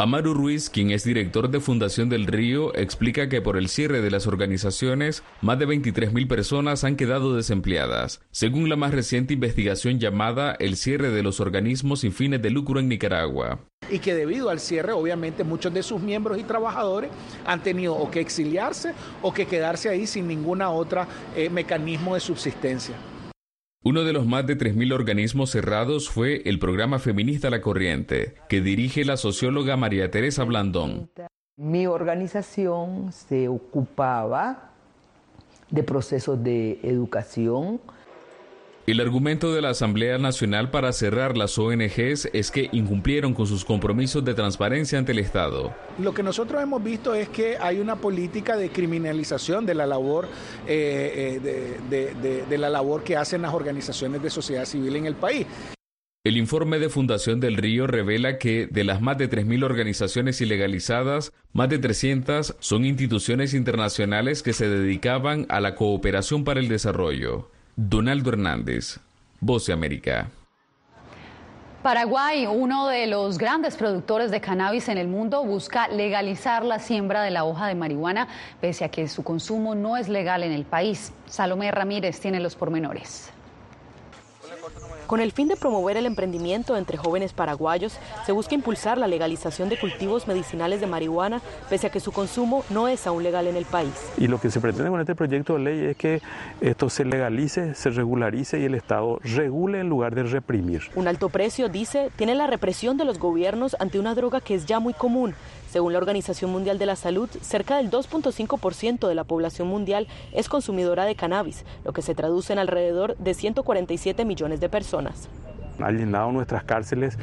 Amaru 0.00 0.32
Ruiz, 0.32 0.70
quien 0.70 0.92
es 0.92 1.02
director 1.02 1.50
de 1.50 1.58
Fundación 1.58 2.08
del 2.08 2.28
Río, 2.28 2.72
explica 2.76 3.28
que 3.28 3.42
por 3.42 3.56
el 3.56 3.68
cierre 3.68 4.00
de 4.00 4.12
las 4.12 4.28
organizaciones, 4.28 5.24
más 5.42 5.58
de 5.58 5.66
23.000 5.66 6.28
personas 6.28 6.84
han 6.84 6.94
quedado 6.94 7.34
desempleadas, 7.34 8.20
según 8.30 8.68
la 8.68 8.76
más 8.76 8.94
reciente 8.94 9.34
investigación 9.34 9.98
llamada 9.98 10.52
El 10.60 10.76
cierre 10.76 11.10
de 11.10 11.24
los 11.24 11.40
organismos 11.40 12.02
sin 12.02 12.12
fines 12.12 12.40
de 12.40 12.50
lucro 12.50 12.78
en 12.78 12.88
Nicaragua. 12.88 13.58
Y 13.90 13.98
que 13.98 14.14
debido 14.14 14.50
al 14.50 14.60
cierre, 14.60 14.92
obviamente, 14.92 15.42
muchos 15.42 15.74
de 15.74 15.82
sus 15.82 16.00
miembros 16.00 16.38
y 16.38 16.44
trabajadores 16.44 17.10
han 17.44 17.64
tenido 17.64 17.96
o 17.96 18.08
que 18.08 18.20
exiliarse 18.20 18.92
o 19.20 19.34
que 19.34 19.46
quedarse 19.46 19.88
ahí 19.88 20.06
sin 20.06 20.28
ninguna 20.28 20.70
otra 20.70 21.08
eh, 21.34 21.50
mecanismo 21.50 22.14
de 22.14 22.20
subsistencia. 22.20 22.94
Uno 23.84 24.02
de 24.02 24.12
los 24.12 24.26
más 24.26 24.44
de 24.44 24.58
3.000 24.58 24.92
organismos 24.92 25.50
cerrados 25.50 26.10
fue 26.10 26.42
el 26.46 26.58
programa 26.58 26.98
feminista 26.98 27.48
La 27.48 27.60
Corriente, 27.60 28.34
que 28.48 28.60
dirige 28.60 29.04
la 29.04 29.16
socióloga 29.16 29.76
María 29.76 30.10
Teresa 30.10 30.42
Blandón. 30.42 31.08
Mi 31.56 31.86
organización 31.86 33.12
se 33.12 33.46
ocupaba 33.46 34.72
de 35.70 35.84
procesos 35.84 36.42
de 36.42 36.80
educación, 36.82 37.80
el 38.90 39.00
argumento 39.00 39.52
de 39.52 39.60
la 39.60 39.70
Asamblea 39.70 40.16
Nacional 40.16 40.70
para 40.70 40.92
cerrar 40.92 41.36
las 41.36 41.58
ONGs 41.58 42.30
es 42.32 42.50
que 42.50 42.70
incumplieron 42.72 43.34
con 43.34 43.46
sus 43.46 43.62
compromisos 43.62 44.24
de 44.24 44.32
transparencia 44.32 44.98
ante 44.98 45.12
el 45.12 45.18
Estado. 45.18 45.74
Lo 45.98 46.14
que 46.14 46.22
nosotros 46.22 46.62
hemos 46.62 46.82
visto 46.82 47.14
es 47.14 47.28
que 47.28 47.58
hay 47.58 47.80
una 47.80 47.96
política 47.96 48.56
de 48.56 48.70
criminalización 48.70 49.66
de 49.66 49.74
la 49.74 49.86
labor, 49.86 50.26
eh, 50.66 51.38
eh, 51.44 52.44
de, 52.48 52.58
la 52.58 52.70
labor 52.70 53.04
que 53.04 53.16
hacen 53.16 53.42
las 53.42 53.52
organizaciones 53.52 54.22
de 54.22 54.30
sociedad 54.30 54.64
civil 54.64 54.96
en 54.96 55.04
el 55.04 55.14
país. 55.14 55.46
El 56.24 56.38
informe 56.38 56.78
de 56.78 56.88
Fundación 56.88 57.40
del 57.40 57.58
Río 57.58 57.86
revela 57.86 58.38
que 58.38 58.68
de 58.68 58.84
las 58.84 59.02
más 59.02 59.18
de 59.18 59.28
3.000 59.28 59.64
organizaciones 59.64 60.40
ilegalizadas, 60.40 61.34
más 61.52 61.68
de 61.68 61.78
300 61.78 62.56
son 62.58 62.86
instituciones 62.86 63.52
internacionales 63.52 64.42
que 64.42 64.54
se 64.54 64.68
dedicaban 64.68 65.44
a 65.50 65.60
la 65.60 65.74
cooperación 65.74 66.44
para 66.44 66.60
el 66.60 66.68
desarrollo. 66.68 67.50
Donaldo 67.80 68.30
Hernández, 68.30 68.98
Voz 69.38 69.66
de 69.66 69.72
América. 69.72 70.28
Paraguay, 71.80 72.44
uno 72.44 72.88
de 72.88 73.06
los 73.06 73.38
grandes 73.38 73.76
productores 73.76 74.32
de 74.32 74.40
cannabis 74.40 74.88
en 74.88 74.98
el 74.98 75.06
mundo, 75.06 75.44
busca 75.44 75.86
legalizar 75.86 76.64
la 76.64 76.80
siembra 76.80 77.22
de 77.22 77.30
la 77.30 77.44
hoja 77.44 77.68
de 77.68 77.76
marihuana, 77.76 78.26
pese 78.60 78.84
a 78.84 78.88
que 78.88 79.06
su 79.06 79.22
consumo 79.22 79.76
no 79.76 79.96
es 79.96 80.08
legal 80.08 80.42
en 80.42 80.50
el 80.50 80.64
país. 80.64 81.12
Salomé 81.26 81.70
Ramírez 81.70 82.18
tiene 82.18 82.40
los 82.40 82.56
pormenores. 82.56 83.30
Con 85.08 85.20
el 85.20 85.32
fin 85.32 85.48
de 85.48 85.56
promover 85.56 85.96
el 85.96 86.04
emprendimiento 86.04 86.76
entre 86.76 86.98
jóvenes 86.98 87.32
paraguayos, 87.32 87.98
se 88.26 88.32
busca 88.32 88.54
impulsar 88.54 88.98
la 88.98 89.06
legalización 89.06 89.70
de 89.70 89.78
cultivos 89.78 90.28
medicinales 90.28 90.82
de 90.82 90.86
marihuana, 90.86 91.40
pese 91.70 91.86
a 91.86 91.90
que 91.90 91.98
su 91.98 92.12
consumo 92.12 92.62
no 92.68 92.88
es 92.88 93.06
aún 93.06 93.22
legal 93.22 93.46
en 93.46 93.56
el 93.56 93.64
país. 93.64 93.94
Y 94.18 94.26
lo 94.26 94.38
que 94.38 94.50
se 94.50 94.60
pretende 94.60 94.90
con 94.90 95.00
este 95.00 95.14
proyecto 95.14 95.54
de 95.54 95.60
ley 95.60 95.84
es 95.86 95.96
que 95.96 96.20
esto 96.60 96.90
se 96.90 97.06
legalice, 97.06 97.74
se 97.74 97.88
regularice 97.88 98.60
y 98.60 98.64
el 98.66 98.74
Estado 98.74 99.18
regule 99.24 99.80
en 99.80 99.88
lugar 99.88 100.14
de 100.14 100.24
reprimir. 100.24 100.82
Un 100.94 101.08
alto 101.08 101.30
precio, 101.30 101.70
dice, 101.70 102.10
tiene 102.16 102.34
la 102.34 102.46
represión 102.46 102.98
de 102.98 103.06
los 103.06 103.18
gobiernos 103.18 103.76
ante 103.80 103.98
una 103.98 104.14
droga 104.14 104.42
que 104.42 104.56
es 104.56 104.66
ya 104.66 104.78
muy 104.78 104.92
común. 104.92 105.34
Según 105.68 105.92
la 105.92 105.98
Organización 105.98 106.50
Mundial 106.50 106.78
de 106.78 106.86
la 106.86 106.96
Salud, 106.96 107.28
cerca 107.42 107.76
del 107.76 107.90
2.5% 107.90 109.06
de 109.06 109.14
la 109.14 109.24
población 109.24 109.68
mundial 109.68 110.08
es 110.32 110.48
consumidora 110.48 111.04
de 111.04 111.14
cannabis, 111.14 111.64
lo 111.84 111.92
que 111.92 112.00
se 112.00 112.14
traduce 112.14 112.54
en 112.54 112.58
alrededor 112.58 113.16
de 113.18 113.34
147 113.34 114.24
millones 114.24 114.60
de 114.60 114.68
personas 114.68 115.28
han 115.80 115.96
llenado 115.96 116.32
nuestras 116.32 116.64
cárceles, 116.64 117.16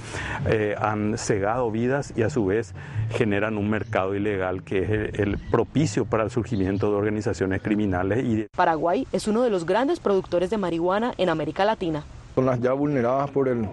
eh, 0.48 0.76
han 0.80 1.18
cegado 1.18 1.70
vidas 1.72 2.14
y 2.16 2.24
a 2.24 2.30
su 2.30 2.46
vez 2.46 2.74
generan 3.10 3.58
un 3.58 3.70
mercado 3.70 4.16
ilegal 4.16 4.64
que 4.64 4.84
es 4.84 5.20
el, 5.20 5.38
propicio 5.52 6.06
para 6.06 6.24
el 6.24 6.32
surgimiento 6.32 6.90
de 6.90 6.96
organizaciones 6.96 7.62
criminales. 7.62 8.24
Y... 8.24 8.48
Paraguay 8.56 9.08
es 9.12 9.28
uno 9.28 9.42
de 9.42 9.50
los 9.50 9.66
grandes 9.66 10.00
productores 10.00 10.50
de 10.50 10.58
marihuana 10.58 11.14
en 11.18 11.30
América 11.30 11.66
Latina. 11.66 12.04
Son 12.36 12.46
las 12.46 12.60
ya 12.62 12.74
vulneradas 12.74 13.30
por 13.32 13.48
el 13.48 13.68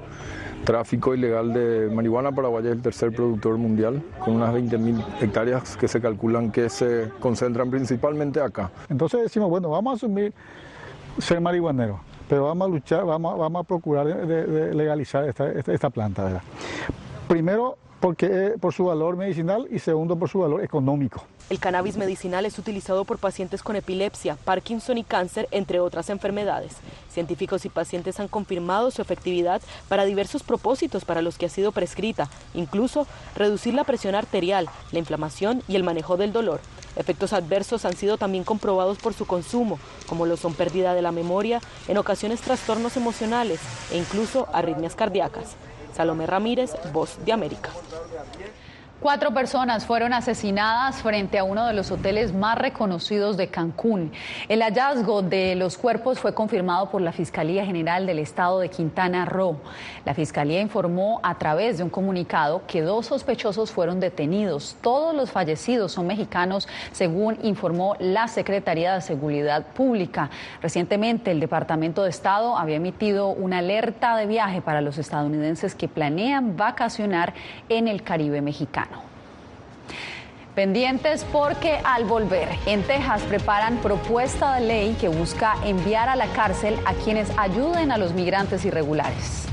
tráfico 0.65 1.15
ilegal 1.15 1.53
de 1.53 1.91
marihuana. 1.93 2.33
Paraguay 2.33 2.65
es 2.67 2.73
el 2.73 2.83
tercer 2.83 3.13
productor 3.13 3.59
mundial, 3.59 4.03
con 4.25 4.35
unas 4.37 4.55
20.000 4.55 5.23
hectáreas 5.23 5.77
que 5.77 5.89
se 5.89 6.01
calculan 6.01 6.51
que 6.51 6.69
se 6.69 7.11
concentran 7.21 7.71
principalmente 7.71 8.41
acá. 8.41 8.71
Entonces 8.89 9.23
decimos, 9.23 9.51
bueno, 9.51 9.71
vamos 9.71 9.93
a 9.93 9.97
asumir 9.97 10.33
ser 11.19 11.41
marihuanero, 11.41 12.01
pero 12.29 12.45
vamos 12.45 12.69
a 12.69 12.71
luchar, 12.71 13.05
vamos, 13.05 13.39
vamos 13.39 13.61
a 13.61 13.65
procurar 13.65 14.07
de, 14.27 14.75
legalizar 14.75 15.29
esta, 15.29 15.51
esta, 15.51 15.91
planta. 15.91 16.43
Primero, 17.29 17.77
porque, 18.01 18.55
por 18.61 18.73
su 18.73 18.85
valor 18.85 19.17
medicinal 19.17 19.67
y 19.71 19.79
segundo, 19.79 20.17
por 20.17 20.29
su 20.29 20.41
valor 20.41 20.65
económico. 20.65 21.25
El 21.53 21.61
cannabis 21.61 21.99
medicinal 21.99 22.47
es 22.47 22.59
utilizado 22.59 23.05
por 23.05 23.19
pacientes 23.19 23.63
con 23.63 23.77
epilepsia, 23.77 24.39
Parkinson 24.43 24.97
y 24.97 25.05
cáncer, 25.05 25.49
entre 25.51 25.81
otras 25.81 26.09
enfermedades. 26.09 26.77
Científicos 27.11 27.67
y 27.67 27.69
pacientes 27.69 28.19
han 28.21 28.29
confirmado 28.29 28.91
su 28.91 29.03
efectividad 29.03 29.61
para 29.87 30.07
diversos 30.07 30.43
propósitos 30.43 31.05
para 31.05 31.21
los 31.21 31.37
que 31.37 31.45
ha 31.45 31.51
sido 31.51 31.71
prescrita, 31.71 32.31
incluso 32.55 33.07
reducir 33.37 33.75
la 33.75 33.85
presión 33.85 34.15
arterial, 34.15 34.71
la 34.93 34.99
inflamación 34.99 35.63
y 35.69 35.77
el 35.77 35.85
manejo 35.85 36.17
del 36.17 36.33
dolor. 36.33 36.63
Efectos 36.97 37.35
adversos 37.35 37.85
han 37.85 37.97
sido 37.97 38.17
también 38.17 38.45
comprobados 38.45 38.97
por 38.97 39.13
su 39.13 39.27
consumo, 39.27 39.79
como 40.07 40.25
lo 40.25 40.39
son 40.39 40.55
pérdida 40.55 40.95
de 40.95 41.03
la 41.03 41.13
memoria, 41.13 41.61
en 41.87 41.99
ocasiones 41.99 42.41
trastornos 42.41 42.97
emocionales 42.97 43.61
e 43.91 43.99
incluso 43.99 44.49
arritmias 44.55 44.95
cardíacas. 44.95 45.57
Salomé 45.95 46.27
Ramírez, 46.27 46.73
Voz 46.95 47.23
de 47.27 47.33
América. 47.35 47.73
Cuatro 49.03 49.35
personas 49.35 49.85
fueron 49.85 50.13
asesinadas 50.13 51.03
frente 51.03 51.37
a 51.37 51.43
uno 51.43 51.67
de 51.67 51.73
los 51.73 51.91
hoteles 51.91 52.33
más 52.33 52.57
reconocidos 52.57 53.37
de 53.37 53.49
Cancún. 53.49 54.13
El 54.49 54.63
hallazgo 54.63 55.23
de 55.23 55.57
los 55.57 55.77
cuerpos 55.77 56.21
fue 56.21 56.35
confirmado 56.35 56.89
por 56.89 57.03
la 57.03 57.11
Fiscalía 57.11 57.67
General 57.67 58.07
del 58.07 58.21
Estado 58.21 58.61
de 58.61 58.71
Quintana 58.71 59.25
Roo. 59.25 59.57
La 60.05 60.15
Fiscalía 60.15 60.61
informó 60.61 61.19
a 61.25 61.37
través 61.37 61.79
de 61.79 61.83
un 61.83 61.91
comunicado 61.91 62.63
que 62.69 62.81
dos 62.81 63.07
sospechosos 63.07 63.73
fueron 63.73 63.99
detenidos. 63.99 64.77
Todos 64.81 65.17
los 65.17 65.33
fallecidos 65.33 65.91
son 65.91 66.07
mexicanos, 66.07 66.69
según 66.93 67.39
informó 67.43 67.97
la 67.99 68.29
Secretaría 68.29 68.95
de 68.95 69.01
Seguridad 69.01 69.67
Pública. 69.75 70.31
Recientemente, 70.63 71.33
el 71.33 71.41
Departamento 71.41 72.05
de 72.05 72.11
Estado 72.11 72.57
había 72.57 72.77
emitido 72.77 73.31
una 73.31 73.59
alerta 73.59 74.17
de 74.17 74.27
viaje 74.27 74.63
para 74.63 74.81
los 74.81 74.97
estadounidenses 74.97 75.75
que 75.75 75.89
planean 75.89 76.57
vacacionar 76.57 77.35
en 77.69 77.89
el 77.89 78.05
Caribe 78.05 78.41
mexicano. 78.41 78.92
Pendientes 80.55 81.25
porque 81.33 81.79
al 81.83 82.05
volver 82.05 82.47
en 82.67 82.83
Texas 82.83 83.23
preparan 83.23 83.79
propuesta 83.79 84.57
de 84.57 84.61
ley 84.61 84.97
que 85.01 85.09
busca 85.09 85.55
enviar 85.65 86.11
a 86.11 86.17
la 86.17 86.27
cárcel 86.27 86.79
a 86.85 86.93
quienes 86.93 87.33
ayuden 87.39 87.91
a 87.91 87.97
los 87.97 88.13
migrantes 88.13 88.63
irregulares. 88.67 89.47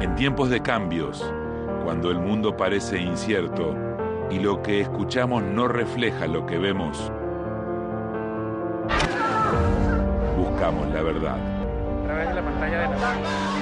En 0.00 0.14
tiempos 0.14 0.48
de 0.48 0.62
cambios, 0.62 1.22
cuando 1.84 2.10
el 2.10 2.18
mundo 2.18 2.56
parece 2.56 2.98
incierto 2.98 3.76
y 4.30 4.38
lo 4.38 4.62
que 4.62 4.80
escuchamos 4.80 5.42
no 5.42 5.68
refleja 5.68 6.26
lo 6.26 6.46
que 6.46 6.56
vemos, 6.56 7.12
buscamos 10.34 10.88
la 10.94 11.02
verdad. 11.02 11.36
A 11.36 12.06
través 12.06 12.28
de 12.28 12.34
la 12.34 12.42
pantalla 12.42 12.78
de 12.78 12.88
la 12.88 13.61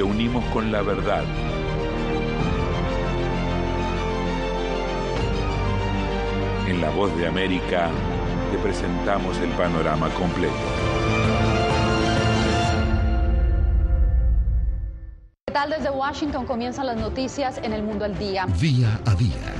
lo 0.00 0.06
unimos 0.06 0.42
con 0.46 0.72
la 0.72 0.80
verdad. 0.80 1.24
En 6.66 6.80
La 6.80 6.88
Voz 6.88 7.14
de 7.18 7.26
América 7.26 7.90
te 8.50 8.56
presentamos 8.56 9.36
el 9.40 9.50
panorama 9.50 10.08
completo. 10.14 10.54
¿Qué 15.46 15.52
tal 15.52 15.68
desde 15.68 15.90
Washington 15.90 16.46
comienzan 16.46 16.86
las 16.86 16.96
noticias 16.96 17.58
en 17.62 17.74
el 17.74 17.82
mundo 17.82 18.06
al 18.06 18.16
día? 18.16 18.46
Día 18.58 18.98
a 19.04 19.14
día, 19.14 19.59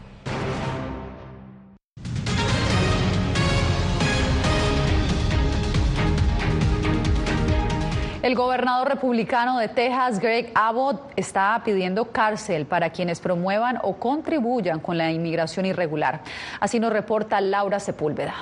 El 8.21 8.35
gobernador 8.35 8.87
republicano 8.87 9.57
de 9.57 9.67
Texas, 9.67 10.19
Greg 10.19 10.51
Abbott, 10.53 11.11
está 11.15 11.59
pidiendo 11.65 12.11
cárcel 12.11 12.67
para 12.67 12.91
quienes 12.91 13.19
promuevan 13.19 13.79
o 13.81 13.95
contribuyan 13.95 14.79
con 14.79 14.95
la 14.99 15.11
inmigración 15.11 15.65
irregular. 15.65 16.21
Así 16.59 16.79
nos 16.79 16.93
reporta 16.93 17.41
Laura 17.41 17.79
Sepúlveda. 17.79 18.35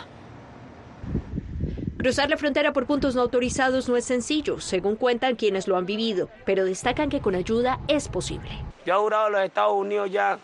Cruzar 1.97 2.29
la 2.29 2.35
frontera 2.35 2.73
por 2.73 2.87
puntos 2.87 3.15
no 3.15 3.21
autorizados 3.21 3.87
no 3.87 3.95
es 3.95 4.03
sencillo, 4.03 4.59
según 4.59 4.97
cuentan 4.97 5.37
quienes 5.37 5.65
lo 5.65 5.77
han 5.77 5.85
vivido, 5.85 6.29
pero 6.45 6.65
destacan 6.65 7.07
que 7.07 7.21
con 7.21 7.35
ayuda 7.35 7.79
es 7.87 8.09
posible. 8.09 8.51
Yo 8.85 8.95
he 8.95 9.01
durado 9.01 9.27
en 9.27 9.33
los 9.33 9.41
Estados 9.43 9.77
Unidos 9.77 10.11
ya 10.11 10.37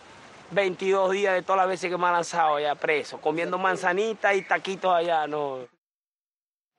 22 0.52 1.12
días 1.12 1.34
de 1.34 1.42
todas 1.42 1.58
las 1.58 1.68
veces 1.68 1.92
que 1.92 1.98
me 1.98 2.08
han 2.08 2.14
lanzado 2.14 2.58
ya 2.58 2.74
preso, 2.76 3.20
comiendo 3.20 3.58
manzanitas 3.58 4.34
y 4.34 4.44
taquitos 4.44 4.94
allá, 4.94 5.28
no. 5.28 5.75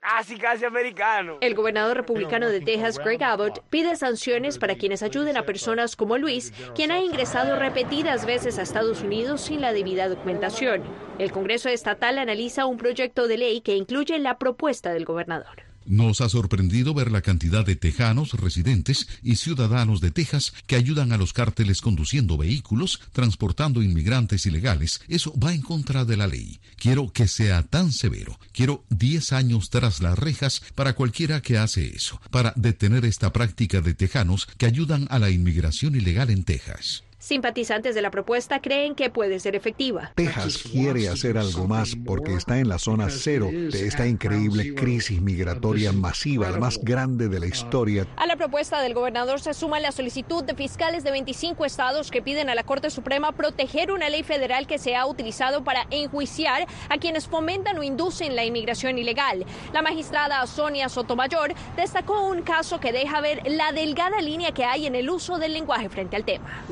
Casi, 0.09 0.39
casi 0.39 0.65
americano. 0.65 1.39
El 1.41 1.57
gobernador 1.57 1.97
republicano 1.97 2.49
de 2.49 2.61
Texas, 2.61 2.97
Greg 2.97 3.25
Abbott, 3.25 3.65
pide 3.71 3.97
sanciones 3.97 4.57
para 4.57 4.77
quienes 4.77 5.03
ayuden 5.03 5.37
a 5.37 5.43
personas 5.43 5.97
como 5.97 6.17
Luis, 6.17 6.53
quien 6.77 6.93
ha 6.93 7.01
ingresado 7.01 7.57
repetidas 7.57 8.25
veces 8.25 8.57
a 8.61 8.63
Estados 8.63 9.03
Unidos 9.03 9.41
sin 9.41 9.61
la 9.61 9.73
debida 9.73 10.09
documentación. 10.09 10.85
El 11.19 11.33
Congreso 11.33 11.69
Estatal 11.69 12.19
analiza 12.19 12.67
un 12.67 12.77
proyecto 12.77 13.27
de 13.27 13.39
ley 13.39 13.61
que 13.63 13.75
incluye 13.75 14.17
la 14.21 14.39
propuesta 14.39 14.93
del 14.93 15.05
gobernador. 15.05 15.66
Nos 15.87 16.21
ha 16.21 16.29
sorprendido 16.29 16.95
ver 16.95 17.11
la 17.11 17.23
cantidad 17.23 17.65
de 17.65 17.77
tejanos, 17.77 18.33
residentes 18.33 19.09
y 19.23 19.37
ciudadanos 19.37 20.01
de 20.01 20.11
Texas 20.11 20.53
que 20.67 20.77
ayudan 20.77 21.13
a 21.13 21.17
los 21.17 21.33
cárteles 21.33 21.81
conduciendo 21.81 22.37
vehículos, 22.37 23.01
transportando 23.13 23.83
inmigrantes 23.83 24.47
ilegales. 24.47 25.01
Eso 25.09 25.33
va 25.39 25.55
en 25.55 25.63
contra 25.63 26.05
de 26.05 26.17
la 26.17 26.27
ley. 26.27 26.61
Quiero 26.77 27.13
que 27.13 27.29
sea 27.29 27.63
tan 27.63 27.93
severo. 27.93 28.39
Quiero 28.53 28.85
10 28.91 29.33
años 29.33 29.71
tras 29.71 30.03
las 30.03 30.19
rejas 30.19 30.63
para 30.75 30.95
cualquiera 30.95 31.41
que 31.41 31.59
hace 31.59 31.95
eso, 31.95 32.21
para 32.31 32.53
detener 32.57 33.05
esta 33.05 33.33
práctica 33.33 33.81
de 33.81 33.95
tejanos 33.95 34.47
que 34.59 34.67
ayudan 34.67 35.07
a 35.11 35.19
la 35.19 35.31
inmigración 35.31 35.95
ilegal 35.95 36.31
en 36.31 36.45
Texas. 36.45 37.06
Simpatizantes 37.27 37.97
de 37.97 38.03
la 38.03 38.13
propuesta 38.13 38.61
creen 38.61 38.95
que 38.95 39.11
puede 39.11 39.41
ser 39.41 39.57
efectiva. 39.57 40.13
Texas 40.15 40.59
quiere 40.59 41.09
hacer 41.09 41.37
algo 41.37 41.67
más 41.67 41.97
porque 42.07 42.35
está 42.35 42.61
en 42.61 42.69
la 42.69 42.79
zona 42.79 43.09
cero 43.11 43.49
de 43.51 43.89
esta 43.89 44.07
increíble 44.07 44.77
crisis 44.77 45.21
migratoria 45.21 45.91
masiva, 45.91 46.49
la 46.51 46.59
más 46.59 46.79
grande 46.81 47.29
de 47.29 47.41
la 47.41 47.47
historia. 47.49 48.07
A 48.15 48.27
la 48.27 48.37
propuesta 48.37 48.81
del 48.81 48.95
gobernador 48.95 49.41
se 49.41 49.55
suma 49.55 49.81
la 49.81 49.91
solicitud 49.91 50.45
de 50.45 50.55
fiscales 50.55 51.03
de 51.03 51.11
25 51.11 51.65
estados 51.65 52.13
que 52.13 52.23
piden 52.23 52.49
a 52.49 52.55
la 52.55 52.63
Corte 52.63 52.91
Suprema 52.91 53.33
proteger 53.33 53.91
una 53.91 54.09
ley 54.09 54.23
federal 54.23 54.69
que 54.69 54.79
se 54.79 54.95
ha 54.95 55.05
utilizado 55.05 55.65
para 55.65 55.89
enjuiciar 55.91 56.69
a 56.89 56.99
quienes 56.99 57.27
fomentan 57.27 57.77
o 57.77 57.83
inducen 57.83 58.37
la 58.37 58.45
inmigración 58.45 58.99
ilegal. 58.99 59.45
La 59.73 59.83
magistrada 59.83 60.47
Sonia 60.47 60.89
Sotomayor 60.89 61.55
destacó 61.75 62.29
un 62.29 62.43
caso 62.43 62.79
que 62.79 62.93
deja 62.93 63.21
ver 63.21 63.43
la 63.51 63.73
delgada 63.73 64.21
línea 64.21 64.53
que 64.53 64.65
hay 64.65 64.87
en 64.87 64.95
el 64.95 65.11
uso 65.11 65.39
del 65.39 65.55
lenguaje 65.55 65.89
frente 65.89 66.15
al 66.15 66.25
tema. 66.25 66.63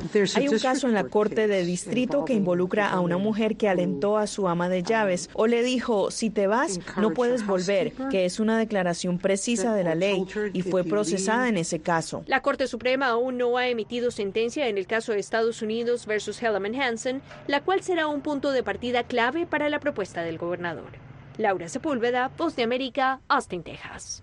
Hay 0.43 0.43
un 0.48 0.58
caso 0.58 0.86
en 0.86 0.94
la 0.94 1.04
Corte 1.04 1.46
de 1.46 1.64
Distrito 1.64 2.24
que 2.24 2.34
involucra 2.34 2.88
a 2.88 3.00
una 3.00 3.18
mujer 3.18 3.56
que 3.56 3.68
alentó 3.68 4.18
a 4.18 4.26
su 4.26 4.48
ama 4.48 4.68
de 4.68 4.82
llaves 4.82 5.30
o 5.34 5.46
le 5.46 5.62
dijo, 5.62 6.10
si 6.10 6.30
te 6.30 6.46
vas, 6.46 6.80
no 6.96 7.12
puedes 7.12 7.46
volver, 7.46 7.92
que 8.10 8.24
es 8.24 8.40
una 8.40 8.58
declaración 8.58 9.18
precisa 9.18 9.74
de 9.74 9.84
la 9.84 9.94
ley 9.94 10.24
y 10.52 10.62
fue 10.62 10.84
procesada 10.84 11.48
en 11.48 11.56
ese 11.56 11.80
caso. 11.80 12.24
La 12.26 12.42
Corte 12.42 12.66
Suprema 12.66 13.08
aún 13.08 13.38
no 13.38 13.56
ha 13.56 13.68
emitido 13.68 14.10
sentencia 14.10 14.68
en 14.68 14.78
el 14.78 14.86
caso 14.86 15.12
de 15.12 15.18
Estados 15.18 15.62
Unidos 15.62 16.06
versus 16.06 16.42
Helaman 16.42 16.74
Hansen, 16.74 17.22
la 17.46 17.62
cual 17.62 17.82
será 17.82 18.06
un 18.06 18.20
punto 18.20 18.52
de 18.52 18.62
partida 18.62 19.04
clave 19.04 19.46
para 19.46 19.68
la 19.68 19.80
propuesta 19.80 20.22
del 20.22 20.38
gobernador. 20.38 20.90
Laura 21.38 21.68
Sepúlveda, 21.68 22.30
Voz 22.36 22.54
de 22.56 22.62
América, 22.62 23.20
Austin, 23.28 23.62
Texas. 23.62 24.22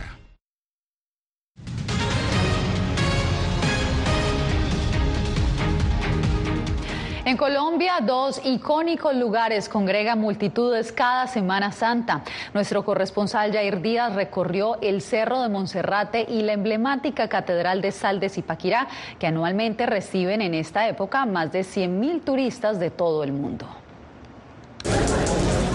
En 7.23 7.37
Colombia, 7.37 7.99
dos 8.01 8.41
icónicos 8.43 9.13
lugares 9.13 9.69
congregan 9.69 10.19
multitudes 10.19 10.91
cada 10.91 11.27
Semana 11.27 11.71
Santa. 11.71 12.23
Nuestro 12.55 12.83
corresponsal 12.83 13.53
Jair 13.53 13.79
Díaz 13.79 14.15
recorrió 14.15 14.81
el 14.81 15.03
Cerro 15.03 15.39
de 15.43 15.49
Monserrate 15.49 16.25
y 16.27 16.41
la 16.41 16.53
emblemática 16.53 17.29
Catedral 17.29 17.79
de 17.83 17.91
Sal 17.91 18.19
de 18.19 18.29
Zipaquirá, 18.29 18.87
que 19.19 19.27
anualmente 19.27 19.85
reciben 19.85 20.41
en 20.41 20.55
esta 20.55 20.89
época 20.89 21.27
más 21.27 21.51
de 21.51 21.61
100.000 21.61 22.23
turistas 22.23 22.79
de 22.79 22.89
todo 22.89 23.23
el 23.23 23.33
mundo. 23.33 23.67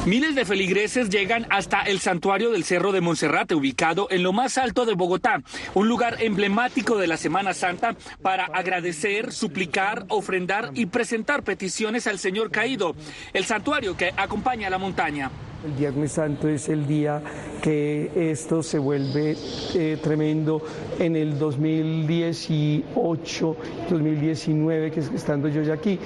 Miles 0.07 0.37
de 0.37 0.45
feligreses 0.45 1.11
llegan 1.11 1.49
hasta 1.51 1.83
el 1.83 1.99
santuario 1.99 2.53
del 2.53 2.62
Cerro 2.62 2.92
de 2.92 3.01
Monserrate, 3.01 3.57
ubicado 3.57 4.07
en 4.09 4.23
lo 4.23 4.33
más 4.33 4.57
alto 4.57 4.87
de 4.87 4.95
Bogotá, 4.95 5.42
un 5.75 5.88
lugar 5.88 6.23
emblemático 6.23 6.97
de 6.97 7.09
la 7.09 7.16
Semana 7.16 7.53
Santa 7.55 7.97
para 8.23 8.45
agradecer, 8.45 9.33
suplicar, 9.33 10.05
ofrendar 10.09 10.71
y 10.75 10.87
presentar 10.87 11.42
peticiones 11.42 12.07
al 12.07 12.21
Señor 12.21 12.53
caído, 12.53 12.95
el 13.33 13.47
santuario 13.47 13.97
que 13.97 14.12
acompaña 14.16 14.69
a 14.69 14.71
la 14.71 14.79
montaña. 14.79 15.29
El 15.64 15.73
Viernes 15.73 16.12
Santo 16.12 16.49
es 16.49 16.69
el 16.69 16.87
día 16.87 17.23
que 17.62 18.31
esto 18.31 18.62
se 18.62 18.79
vuelve 18.79 19.37
eh, 19.75 19.99
tremendo. 20.03 20.62
En 20.99 21.16
el 21.16 21.38
2018, 21.38 23.57
2019, 23.90 24.90
que 24.90 25.01
es 25.01 25.11
estando 25.11 25.49
yo 25.49 25.62
ya 25.62 25.75
aquí, 25.75 25.99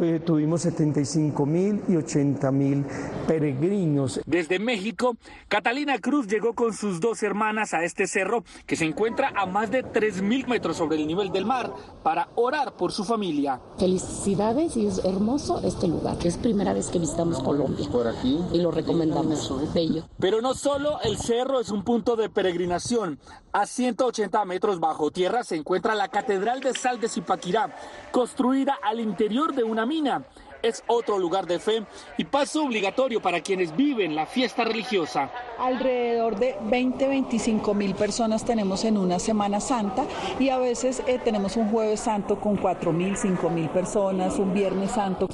eh, 0.00 0.20
tuvimos 0.24 0.62
75 0.62 1.46
mil 1.46 1.82
y 1.88 1.96
80 1.96 2.50
mil 2.50 2.84
peregrinos. 3.26 4.20
Desde 4.26 4.58
México, 4.58 5.16
Catalina 5.48 5.98
Cruz 5.98 6.26
llegó 6.26 6.54
con 6.54 6.72
sus 6.72 7.00
dos 7.00 7.22
hermanas 7.22 7.74
a 7.74 7.84
este 7.84 8.06
cerro 8.06 8.44
que 8.66 8.76
se 8.76 8.84
encuentra 8.84 9.32
a 9.36 9.46
más 9.46 9.70
de 9.70 9.82
3 9.82 10.22
mil 10.22 10.46
metros 10.48 10.78
sobre 10.78 10.96
el 10.96 11.06
nivel 11.06 11.30
del 11.30 11.44
mar 11.44 11.72
para 12.02 12.28
orar 12.34 12.74
por 12.74 12.92
su 12.92 13.04
familia. 13.04 13.60
Felicidades 13.78 14.76
y 14.76 14.86
es 14.86 15.04
hermoso 15.04 15.60
este 15.64 15.88
lugar. 15.88 16.16
Es 16.24 16.36
primera 16.36 16.72
vez 16.72 16.88
que 16.88 16.98
visitamos 16.98 17.42
Colombia. 17.42 17.88
Por 17.90 18.08
aquí. 18.08 18.38
Y 18.52 18.60
lo 18.60 18.70
recomendamos. 18.92 19.72
Bello. 19.72 20.04
Pero 20.18 20.40
no 20.40 20.54
solo 20.54 21.00
el 21.02 21.16
cerro 21.16 21.60
es 21.60 21.70
un 21.70 21.82
punto 21.82 22.16
de 22.16 22.28
peregrinación. 22.28 23.18
A 23.52 23.66
180 23.66 24.44
metros 24.44 24.80
bajo 24.80 25.10
tierra 25.10 25.44
se 25.44 25.56
encuentra 25.56 25.94
la 25.94 26.08
Catedral 26.08 26.60
de 26.60 26.72
Sal 26.72 27.00
de 27.00 27.08
Zipaquirá, 27.08 27.74
construida 28.10 28.78
al 28.82 29.00
interior 29.00 29.54
de 29.54 29.64
una 29.64 29.86
mina 29.86 30.24
es 30.62 30.82
otro 30.86 31.18
lugar 31.18 31.46
de 31.46 31.58
fe 31.58 31.84
y 32.16 32.24
paso 32.24 32.64
obligatorio 32.64 33.20
para 33.20 33.40
quienes 33.40 33.76
viven 33.76 34.14
la 34.14 34.26
fiesta 34.26 34.64
religiosa. 34.64 35.30
Alrededor 35.58 36.38
de 36.38 36.56
20, 36.62 37.08
25 37.08 37.74
mil 37.74 37.94
personas 37.94 38.44
tenemos 38.44 38.84
en 38.84 38.96
una 38.96 39.18
Semana 39.18 39.60
Santa 39.60 40.04
y 40.38 40.48
a 40.48 40.58
veces 40.58 41.02
eh, 41.06 41.18
tenemos 41.22 41.56
un 41.56 41.70
Jueves 41.70 42.00
Santo 42.00 42.40
con 42.40 42.56
4 42.56 42.92
mil, 42.92 43.16
5 43.16 43.50
mil 43.50 43.68
personas, 43.68 44.38
un 44.38 44.52
Viernes 44.54 44.92
Santo. 44.92 45.28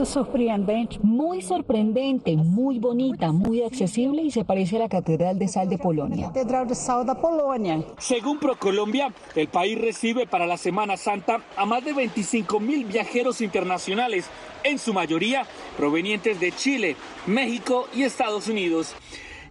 Muy 1.02 1.42
sorprendente, 1.42 2.36
muy 2.36 2.78
bonita, 2.78 3.32
muy 3.32 3.62
accesible 3.62 4.22
y 4.22 4.30
se 4.30 4.44
parece 4.44 4.76
a 4.76 4.80
la 4.80 4.88
Catedral 4.88 5.38
de 5.38 5.48
Sal 5.48 5.68
de 5.68 5.78
Polonia. 5.78 6.26
Catedral 6.28 6.68
de 6.68 6.74
Sal 6.74 7.06
de 7.06 7.14
Polonia. 7.14 7.82
Según 7.98 8.38
ProColombia, 8.38 9.12
el 9.34 9.48
país 9.48 9.78
recibe 9.80 10.26
para 10.26 10.46
la 10.46 10.56
Semana 10.56 10.96
Santa 10.96 11.40
a 11.56 11.66
más 11.66 11.84
de 11.84 11.92
25 11.92 12.60
mil 12.60 12.84
viajeros 12.84 13.40
internacionales, 13.40 14.26
en 14.68 14.78
su 14.78 14.92
mayoría 14.92 15.46
provenientes 15.76 16.38
de 16.40 16.52
Chile, 16.52 16.96
México 17.26 17.88
y 17.94 18.02
Estados 18.02 18.48
Unidos. 18.48 18.94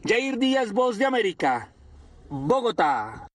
Jair 0.05 0.37
Díaz, 0.37 0.71
Voz 0.71 0.97
de 0.97 1.05
América, 1.05 1.73
Bogotá. 2.29 3.27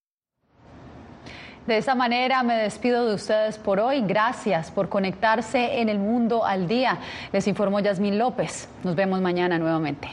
De 1.67 1.77
esta 1.77 1.95
manera 1.95 2.43
me 2.43 2.55
despido 2.55 3.07
de 3.07 3.15
ustedes 3.15 3.59
por 3.59 3.79
hoy. 3.79 4.03
Gracias 4.03 4.71
por 4.71 4.89
conectarse 4.89 5.81
en 5.81 5.89
el 5.89 5.99
mundo 5.99 6.45
al 6.45 6.67
día. 6.67 6.99
Les 7.33 7.47
informó 7.47 7.81
Yasmín 7.81 8.19
López. 8.19 8.69
Nos 8.83 8.97
vemos 8.97 9.21
mañana 9.21 9.59
nuevamente. 9.59 10.09